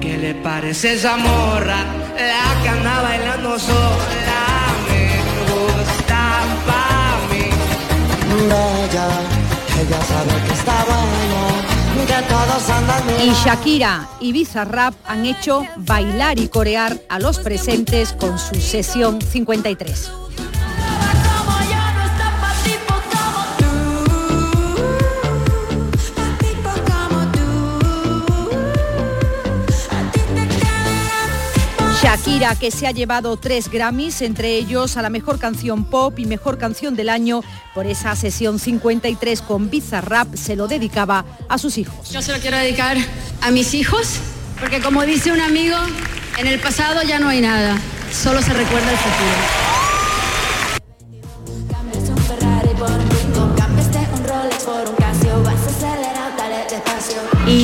[0.00, 1.84] ¿Qué le parece esa morra?
[2.16, 4.42] La que anda bailando sola
[4.88, 5.20] me
[5.50, 7.50] gusta pa' mí.
[8.46, 9.08] Ella,
[9.80, 11.19] ella sabe que está buena.
[13.22, 19.20] Y Shakira y Bizarrap han hecho bailar y corear a los presentes con su sesión
[19.20, 20.10] 53.
[32.02, 36.24] Shakira, que se ha llevado tres Grammys, entre ellos a la mejor canción pop y
[36.24, 37.42] mejor canción del año,
[37.74, 42.10] por esa sesión 53 con Bizarrap, se lo dedicaba a sus hijos.
[42.10, 42.96] Yo se lo quiero dedicar
[43.42, 44.14] a mis hijos,
[44.58, 45.76] porque como dice un amigo,
[46.38, 47.78] en el pasado ya no hay nada,
[48.10, 49.59] solo se recuerda el futuro.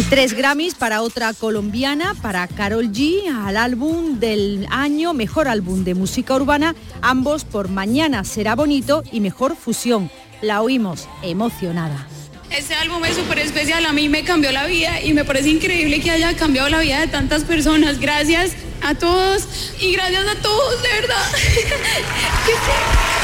[0.09, 5.95] Tres Grammys para otra colombiana, para Carol G, al álbum del año, mejor álbum de
[5.95, 10.11] música urbana, ambos por Mañana será bonito y mejor fusión.
[10.43, 12.07] La oímos emocionada.
[12.51, 16.01] Este álbum es súper especial, a mí me cambió la vida y me parece increíble
[16.01, 17.99] que haya cambiado la vida de tantas personas.
[17.99, 18.53] Gracias
[18.83, 21.25] a todos y gracias a todos, de verdad.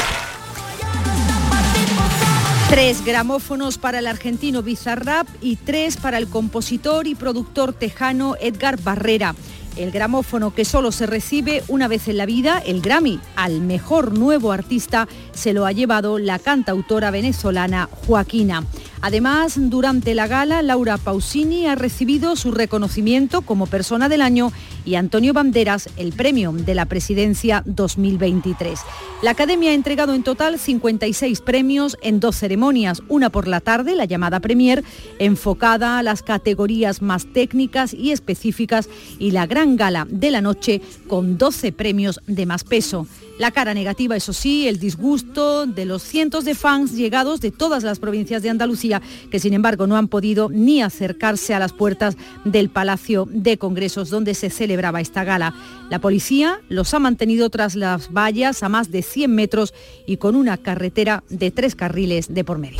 [2.73, 8.81] Tres gramófonos para el argentino Bizarrap y tres para el compositor y productor tejano Edgar
[8.81, 9.35] Barrera.
[9.75, 14.17] El gramófono que solo se recibe una vez en la vida, el Grammy, al mejor
[14.17, 18.63] nuevo artista, se lo ha llevado la cantautora venezolana Joaquina.
[19.01, 24.53] Además, durante la gala, Laura Pausini ha recibido su reconocimiento como persona del año
[24.85, 28.79] y Antonio Banderas el premio de la presidencia 2023.
[29.21, 33.95] La Academia ha entregado en total 56 premios en dos ceremonias, una por la tarde,
[33.95, 34.83] la llamada Premier,
[35.19, 40.81] enfocada a las categorías más técnicas y específicas, y la gran gala de la noche
[41.07, 43.07] con 12 premios de más peso.
[43.39, 47.83] La cara negativa, eso sí, el disgusto de los cientos de fans llegados de todas
[47.83, 49.01] las provincias de Andalucía,
[49.31, 54.09] que sin embargo no han podido ni acercarse a las puertas del Palacio de Congresos
[54.11, 55.55] donde se celebraba esta gala.
[55.89, 59.73] La policía los ha mantenido tras las vallas a más de 100 metros
[60.05, 62.77] y con una carretera de tres carriles de por medio.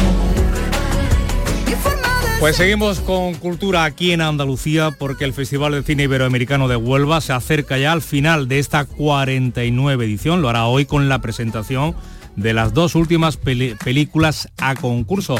[2.43, 7.21] Pues seguimos con cultura aquí en Andalucía porque el Festival de Cine Iberoamericano de Huelva
[7.21, 10.41] se acerca ya al final de esta 49 edición.
[10.41, 11.95] Lo hará hoy con la presentación
[12.35, 15.37] de las dos últimas películas a concurso.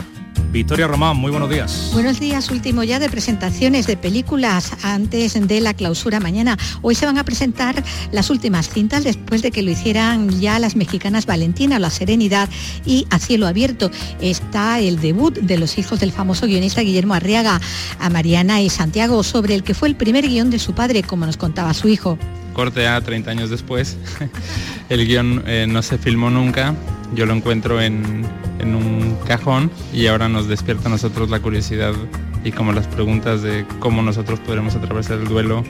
[0.53, 1.89] Victoria Román, muy buenos días.
[1.93, 6.59] Buenos días, último ya de presentaciones de películas antes de la clausura mañana.
[6.83, 10.75] Hoy se van a presentar las últimas cintas después de que lo hicieran ya las
[10.75, 12.49] mexicanas Valentina, La Serenidad
[12.85, 13.89] y A Cielo Abierto.
[14.21, 17.59] Está el debut de los hijos del famoso guionista Guillermo Arriaga,
[17.99, 21.25] a Mariana y Santiago, sobre el que fue el primer guion de su padre, como
[21.25, 22.19] nos contaba su hijo
[22.53, 23.97] corte a 30 años después.
[24.89, 26.75] El guion eh, no se filmó nunca,
[27.15, 28.25] yo lo encuentro en,
[28.63, 31.93] un cajón y ahora nos despierta a nosotros la curiosidad
[32.45, 35.65] y como las preguntas de cómo nosotros podremos atravesar el duelo.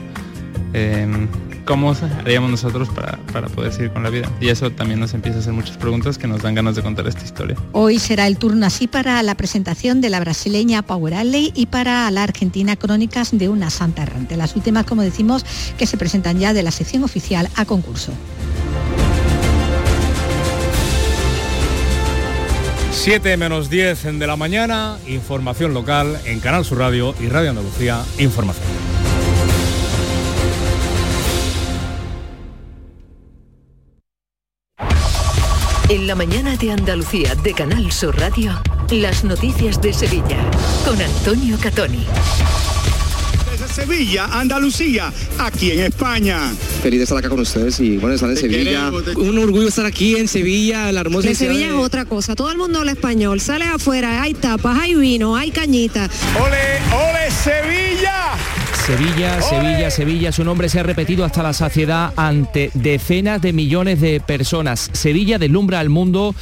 [0.74, 1.26] Em,
[1.64, 4.30] ¿Cómo haríamos nosotros para, para, poder seguir con la vida?
[4.40, 7.06] Y eso también nos empieza a hacer muchas preguntas que nos dan ganas de contar
[7.06, 7.56] esta historia.
[7.72, 12.10] Hoy será el turno así para la presentación de la brasileña Power Alley y para
[12.10, 14.36] la argentina Crónicas de una Santa Errante.
[14.36, 15.46] Las últimas, como decimos,
[15.78, 18.12] que se presentan ya de la sección oficial a concurso.
[23.04, 28.02] 7 menos 10 de la mañana, información local en Canal Sur Radio y Radio Andalucía
[28.18, 28.66] Información.
[35.90, 38.58] En la mañana de Andalucía de Canal Sur Radio,
[38.90, 40.38] las noticias de Sevilla
[40.82, 42.06] con Antonio Catoni.
[43.50, 46.54] Desde Sevilla, Andalucía, aquí en España.
[46.82, 48.90] Feliz de estar acá con ustedes y bueno, estar en Sevilla.
[49.16, 52.34] Un orgullo estar aquí en Sevilla, la hermosa de Sevilla es otra cosa.
[52.34, 53.40] Todo el mundo habla español.
[53.40, 56.08] Sales afuera, hay tapas, hay vino, hay cañita.
[56.40, 58.32] ¡Ole, ole, Sevilla!
[58.86, 63.98] Sevilla, Sevilla, Sevilla, su nombre se ha repetido hasta la saciedad ante decenas de millones
[63.98, 64.90] de personas.
[64.92, 66.34] Sevilla deslumbra al mundo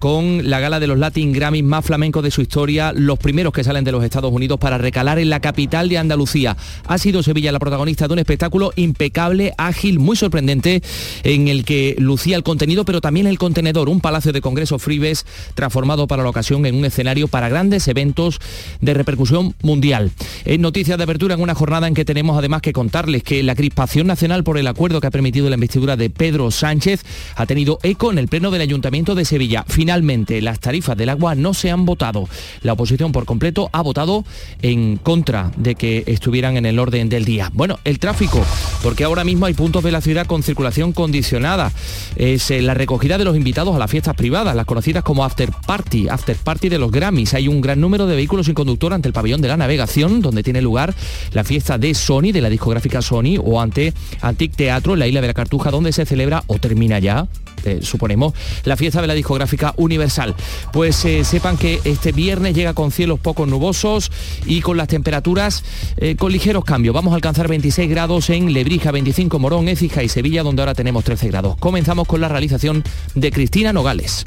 [0.00, 3.62] con la gala de los Latin Grammys más flamencos de su historia, los primeros que
[3.62, 6.56] salen de los Estados Unidos para recalar en la capital de Andalucía.
[6.86, 10.82] Ha sido Sevilla la protagonista de un espectáculo impecable, ágil, muy sorprendente,
[11.22, 15.26] en el que lucía el contenido, pero también el contenedor, un palacio de congreso Fribes
[15.54, 18.40] transformado para la ocasión en un escenario para grandes eventos
[18.80, 20.12] de repercusión mundial.
[20.46, 23.54] En noticias de apertura en una jornada en que tenemos además que contarles que la
[23.54, 27.04] crispación nacional por el acuerdo que ha permitido la investidura de Pedro Sánchez
[27.36, 29.66] ha tenido eco en el pleno del Ayuntamiento de Sevilla.
[29.90, 32.28] Finalmente, las tarifas del agua no se han votado.
[32.62, 34.24] La oposición por completo ha votado
[34.62, 37.50] en contra de que estuvieran en el orden del día.
[37.52, 38.40] Bueno, el tráfico,
[38.84, 41.72] porque ahora mismo hay puntos de la ciudad con circulación condicionada.
[42.14, 45.50] Es eh, la recogida de los invitados a las fiestas privadas, las conocidas como after
[45.66, 47.34] party, after party de los Grammys.
[47.34, 50.44] Hay un gran número de vehículos sin conductor ante el pabellón de la navegación, donde
[50.44, 50.94] tiene lugar
[51.32, 55.20] la fiesta de Sony, de la discográfica Sony, o ante Antic Teatro, en la isla
[55.20, 57.26] de la Cartuja, donde se celebra o termina ya
[57.64, 58.34] eh, suponemos,
[58.64, 60.34] la fiesta de la discográfica Universal.
[60.72, 64.10] Pues eh, sepan que este viernes llega con cielos poco nubosos
[64.46, 65.64] y con las temperaturas
[65.96, 66.94] eh, con ligeros cambios.
[66.94, 71.04] Vamos a alcanzar 26 grados en Lebrija, 25 Morón, Écija y Sevilla, donde ahora tenemos
[71.04, 71.56] 13 grados.
[71.56, 72.84] Comenzamos con la realización
[73.14, 74.24] de Cristina Nogales.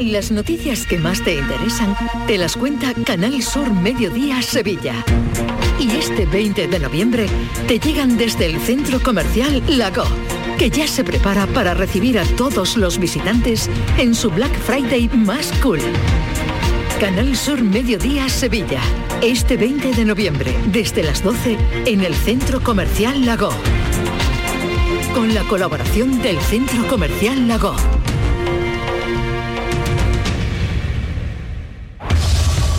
[0.00, 1.94] Las noticias que más te interesan
[2.26, 4.94] te las cuenta Canal Sur Mediodía Sevilla.
[5.78, 7.26] Y este 20 de noviembre
[7.68, 10.04] te llegan desde el centro comercial Lago,
[10.58, 15.52] que ya se prepara para recibir a todos los visitantes en su Black Friday más
[15.62, 15.80] cool.
[16.98, 18.80] Canal Sur Mediodía Sevilla.
[19.20, 23.50] Este 20 de noviembre, desde las 12, en el Centro Comercial Lago.
[25.12, 27.76] Con la colaboración del Centro Comercial Lago.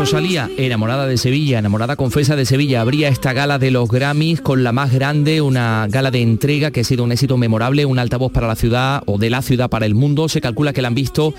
[0.00, 4.64] Rosalía, enamorada de Sevilla, enamorada confesa de Sevilla, habría esta gala de los Grammys con
[4.64, 8.32] la más grande, una gala de entrega que ha sido un éxito memorable, un altavoz
[8.32, 10.30] para la ciudad o de la ciudad para el mundo.
[10.30, 11.34] Se calcula que la han visto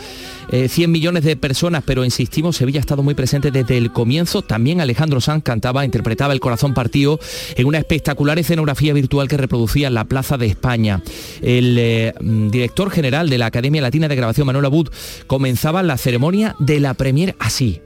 [0.51, 4.43] 100 eh, millones de personas, pero insistimos, Sevilla ha estado muy presente desde el comienzo.
[4.43, 7.19] También Alejandro Sanz cantaba, interpretaba El corazón partido
[7.55, 11.01] en una espectacular escenografía virtual que reproducía la Plaza de España.
[11.41, 14.89] El eh, mm, director general de la Academia Latina de Grabación, Manuel Abud,
[15.25, 17.81] comenzaba la ceremonia de la premier así.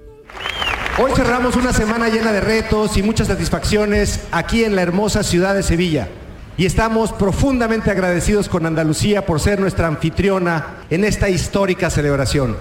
[0.98, 5.54] Hoy cerramos una semana llena de retos y muchas satisfacciones aquí en la hermosa ciudad
[5.54, 6.08] de Sevilla.
[6.58, 12.56] Y estamos profundamente agradecidos con Andalucía por ser nuestra anfitriona en esta histórica celebración.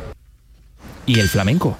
[1.06, 1.78] Y el flamenco.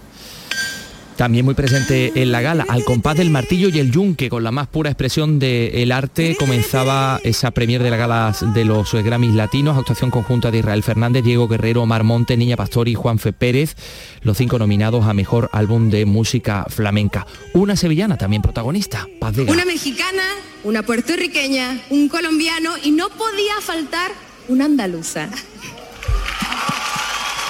[1.17, 4.51] También muy presente en la gala, al compás del martillo y el yunque, con la
[4.51, 9.79] más pura expresión del arte, comenzaba esa premier de la gala de los Grammys Latinos,
[9.79, 13.77] actuación conjunta de Israel Fernández, Diego Guerrero, Omar Monte, Niña Pastor y Juanfe Pérez,
[14.23, 17.29] los cinco nominados a Mejor Álbum de Música Flamenca.
[17.53, 20.25] Una sevillana también protagonista, Paz de Una mexicana,
[20.65, 24.11] una puertorriqueña, un colombiano y no podía faltar
[24.49, 25.29] una andaluza.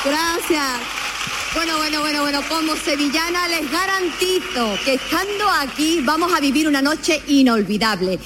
[0.04, 1.03] Gracias.
[1.54, 6.82] Bueno, bueno, bueno, bueno, como sevillana les garantizo que estando aquí vamos a vivir una
[6.82, 8.18] noche inolvidable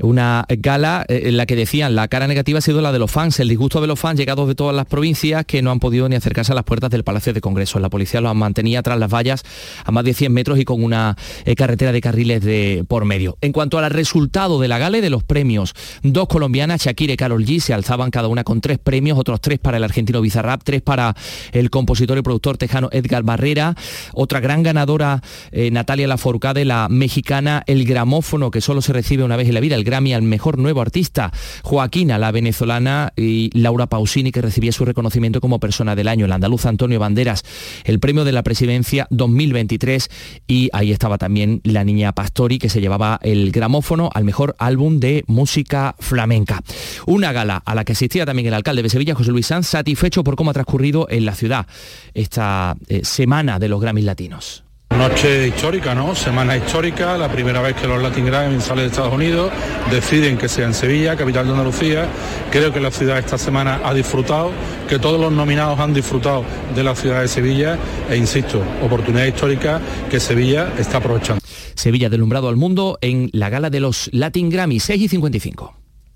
[0.00, 3.10] una gala eh, en la que decían la cara negativa ha sido la de los
[3.10, 6.08] fans, el disgusto de los fans llegados de todas las provincias que no han podido
[6.08, 7.78] ni acercarse a las puertas del Palacio de Congreso.
[7.78, 9.42] La policía los mantenía tras las vallas
[9.84, 13.38] a más de 100 metros y con una eh, carretera de carriles de por medio.
[13.40, 17.44] En cuanto al resultado de la gala de los premios, dos colombianas, Shakira y Carol
[17.44, 20.82] G, se alzaban cada una con tres premios, otros tres para el argentino Bizarrap, tres
[20.82, 21.14] para
[21.52, 23.74] el compositor y productor tejano Edgar Barrera,
[24.14, 25.22] otra gran ganadora
[25.52, 29.60] eh, Natalia Lafourcade, la mexicana, el gramófono que solo se recibe una vez en la
[29.60, 31.32] vida, el Grammy al mejor nuevo artista,
[31.62, 36.32] Joaquina, la venezolana, y Laura Pausini, que recibía su reconocimiento como persona del año, el
[36.32, 37.42] andaluz Antonio Banderas,
[37.84, 40.10] el premio de la presidencia 2023,
[40.46, 45.00] y ahí estaba también la niña Pastori, que se llevaba el gramófono al mejor álbum
[45.00, 46.62] de música flamenca.
[47.06, 50.22] Una gala a la que asistía también el alcalde de Sevilla, José Luis Sanz, satisfecho
[50.22, 51.66] por cómo ha transcurrido en la ciudad
[52.14, 54.67] esta eh, semana de los Grammys Latinos.
[54.96, 56.14] Noche histórica, ¿no?
[56.14, 59.52] Semana histórica, la primera vez que los Latin Grammy salen de Estados Unidos,
[59.90, 62.08] deciden que sea en Sevilla, capital de Andalucía.
[62.50, 64.50] Creo que la ciudad esta semana ha disfrutado,
[64.88, 67.78] que todos los nominados han disfrutado de la ciudad de Sevilla
[68.10, 69.80] e insisto, oportunidad histórica
[70.10, 71.40] que Sevilla está aprovechando.
[71.76, 75.77] Sevilla delumbrado al mundo en la gala de los Latin Grammy 6 y 55.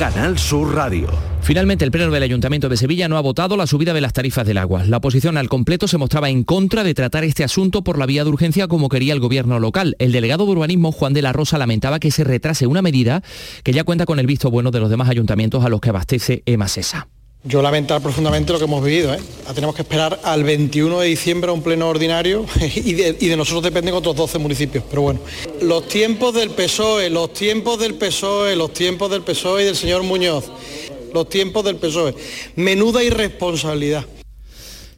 [0.00, 1.10] Canal Sur Radio.
[1.42, 4.46] Finalmente, el Pleno del Ayuntamiento de Sevilla no ha votado la subida de las tarifas
[4.46, 4.82] del agua.
[4.86, 8.24] La oposición al completo se mostraba en contra de tratar este asunto por la vía
[8.24, 9.96] de urgencia como quería el gobierno local.
[9.98, 13.22] El delegado de urbanismo, Juan de la Rosa, lamentaba que se retrase una medida
[13.62, 16.42] que ya cuenta con el visto bueno de los demás ayuntamientos a los que abastece
[16.46, 17.08] EMASESA.
[17.42, 19.14] Yo lamentar profundamente lo que hemos vivido.
[19.14, 19.18] ¿eh?
[19.54, 23.36] Tenemos que esperar al 21 de diciembre a un pleno ordinario y de, y de,
[23.36, 24.84] nosotros dependen otros 12 municipios.
[24.90, 25.20] Pero bueno,
[25.62, 30.02] los tiempos del PSOE, los tiempos del PSOE, los tiempos del PSOE y del señor
[30.02, 30.50] Muñoz,
[31.14, 32.14] los tiempos del PSOE.
[32.56, 34.04] Menuda irresponsabilidad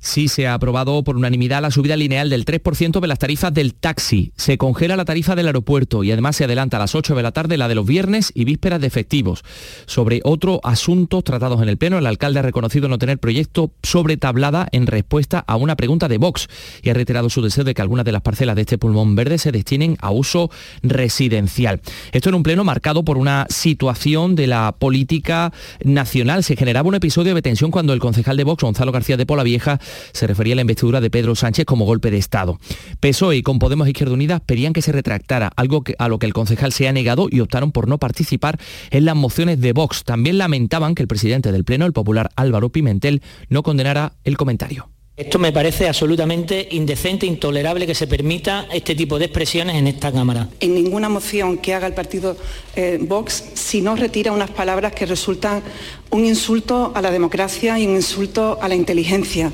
[0.02, 3.72] sí se ha aprobado por unanimidad la subida lineal del 3% de las tarifas del
[3.74, 4.32] taxi.
[4.36, 7.32] Se congela la tarifa del aeropuerto y además se adelanta a las 8 de la
[7.32, 9.44] tarde la de los viernes y vísperas de efectivos.
[9.86, 14.16] Sobre otro asunto tratados en el Pleno, el alcalde ha reconocido no tener proyecto sobre
[14.16, 16.48] tablada en respuesta a una pregunta de Vox
[16.82, 19.38] y ha reiterado su deseo de que algunas de las parcelas de este pulmón verde
[19.38, 20.50] se destinen a uso
[20.82, 21.80] residencial.
[22.10, 25.52] Esto en un Pleno marcado por una situación de la política
[25.84, 26.42] nacional.
[26.42, 29.44] Se generaba un episodio de tensión cuando el concejal de Vox, Gonzalo García de Pola
[29.44, 29.78] Vieja,
[30.12, 32.58] se refería a la investidura de Pedro Sánchez como golpe de Estado.
[33.00, 36.32] PSOE y con Podemos Izquierda Unida pedían que se retractara, algo a lo que el
[36.32, 38.58] concejal se ha negado y optaron por no participar
[38.90, 40.04] en las mociones de Vox.
[40.04, 44.88] También lamentaban que el presidente del Pleno, el popular Álvaro Pimentel, no condenara el comentario.
[45.14, 50.10] Esto me parece absolutamente indecente, intolerable que se permita este tipo de expresiones en esta
[50.10, 50.48] Cámara.
[50.58, 52.34] En ninguna moción que haga el partido
[52.74, 55.62] eh, Vox, si no retira unas palabras que resultan
[56.10, 59.52] un insulto a la democracia y un insulto a la inteligencia.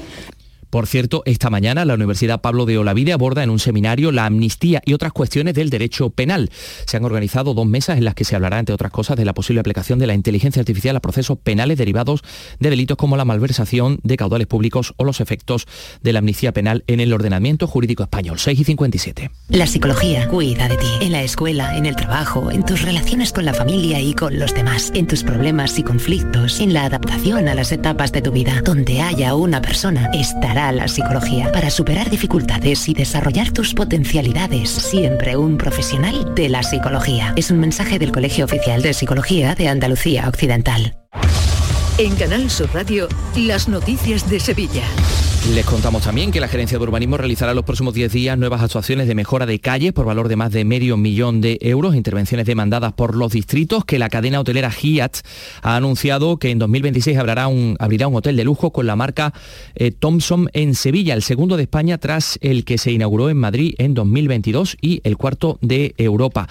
[0.70, 4.82] Por cierto, esta mañana la Universidad Pablo de Olavide aborda en un seminario la amnistía
[4.84, 6.50] y otras cuestiones del derecho penal.
[6.84, 9.32] Se han organizado dos mesas en las que se hablará, entre otras cosas, de la
[9.32, 12.22] posible aplicación de la inteligencia artificial a procesos penales derivados
[12.60, 15.66] de delitos como la malversación de caudales públicos o los efectos
[16.02, 18.38] de la amnistía penal en el ordenamiento jurídico español.
[18.38, 19.30] 6 y 57.
[19.48, 20.86] La psicología cuida de ti.
[21.00, 24.52] En la escuela, en el trabajo, en tus relaciones con la familia y con los
[24.52, 28.60] demás, en tus problemas y conflictos, en la adaptación a las etapas de tu vida.
[28.62, 31.52] Donde haya una persona, estará la psicología.
[31.52, 37.32] Para superar dificultades y desarrollar tus potencialidades, siempre un profesional de la psicología.
[37.36, 40.96] Es un mensaje del Colegio Oficial de Psicología de Andalucía Occidental.
[41.98, 44.84] En Canal Sur Radio, las noticias de Sevilla.
[45.54, 49.08] Les contamos también que la Gerencia de Urbanismo realizará los próximos 10 días nuevas actuaciones
[49.08, 52.92] de mejora de calles por valor de más de medio millón de euros, intervenciones demandadas
[52.92, 55.18] por los distritos, que la cadena hotelera Hyatt
[55.62, 59.32] ha anunciado que en 2026 abrirá un, abrirá un hotel de lujo con la marca
[59.74, 63.74] eh, Thompson en Sevilla, el segundo de España tras el que se inauguró en Madrid
[63.78, 66.46] en 2022 y el cuarto de Europa.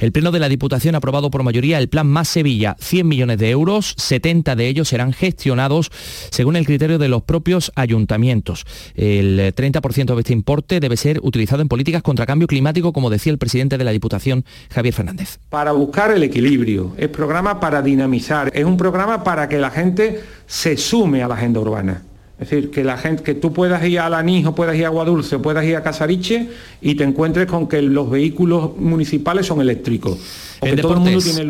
[0.00, 3.38] El Pleno de la Diputación ha aprobado por mayoría el Plan Más Sevilla, 100 millones
[3.38, 5.90] de euros, 70 de ellos serán gestionados
[6.30, 8.66] según el criterio de los propios ayuntamientos.
[8.94, 13.32] El 30% de este importe debe ser utilizado en políticas contra cambio climático, como decía
[13.32, 15.38] el presidente de la Diputación, Javier Fernández.
[15.48, 20.20] Para buscar el equilibrio, es programa para dinamizar, es un programa para que la gente
[20.46, 22.02] se sume a la agenda urbana.
[22.40, 25.38] Es decir, que la gente, que tú puedas ir a Lanijo, puedas ir a Aguadulce,
[25.38, 26.48] puedas ir a Casariche
[26.80, 30.18] y te encuentres con que los vehículos municipales son eléctricos.
[30.62, 31.42] En deportes,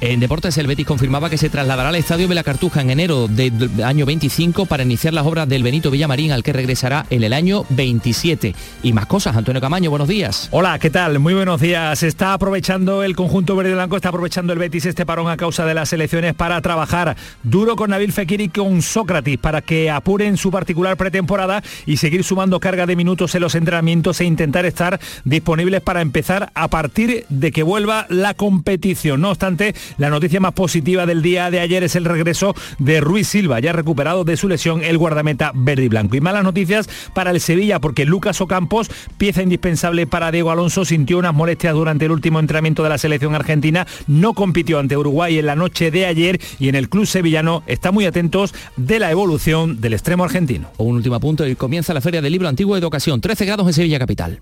[0.00, 3.28] en deportes, el Betis confirmaba que se trasladará al Estadio de la Cartuja en enero
[3.28, 7.34] del año 25 para iniciar las obras del Benito Villamarín, al que regresará en el
[7.34, 8.54] año 27.
[8.82, 10.48] Y más cosas, Antonio Camaño, buenos días.
[10.52, 11.18] Hola, ¿qué tal?
[11.18, 12.02] Muy buenos días.
[12.02, 15.74] Está aprovechando el conjunto verde blanco, está aprovechando el Betis este parón a causa de
[15.74, 20.50] las elecciones para trabajar duro con Nabil Fekir y con Sócrates para que apuren su
[20.50, 25.82] particular pretemporada y seguir sumando carga de minutos en los entrenamientos e intentar estar disponibles
[25.82, 29.22] para empezar a partir de que vuelva la competición.
[29.22, 33.26] No obstante, la noticia más positiva del día de ayer es el regreso de Ruiz
[33.26, 36.14] Silva, ya recuperado de su lesión el guardameta verde y blanco.
[36.14, 38.88] Y malas noticias para el Sevilla porque Lucas Ocampos,
[39.18, 43.34] pieza indispensable para Diego Alonso, sintió unas molestias durante el último entrenamiento de la selección
[43.34, 47.64] argentina, no compitió ante Uruguay en la noche de ayer y en el club sevillano
[47.66, 50.68] está muy atentos de la evolución del extremo argentino.
[50.76, 53.72] Un último punto y comienza la Feria del Libro Antiguo de Ocasión, 13 grados en
[53.72, 54.40] Sevilla Capital.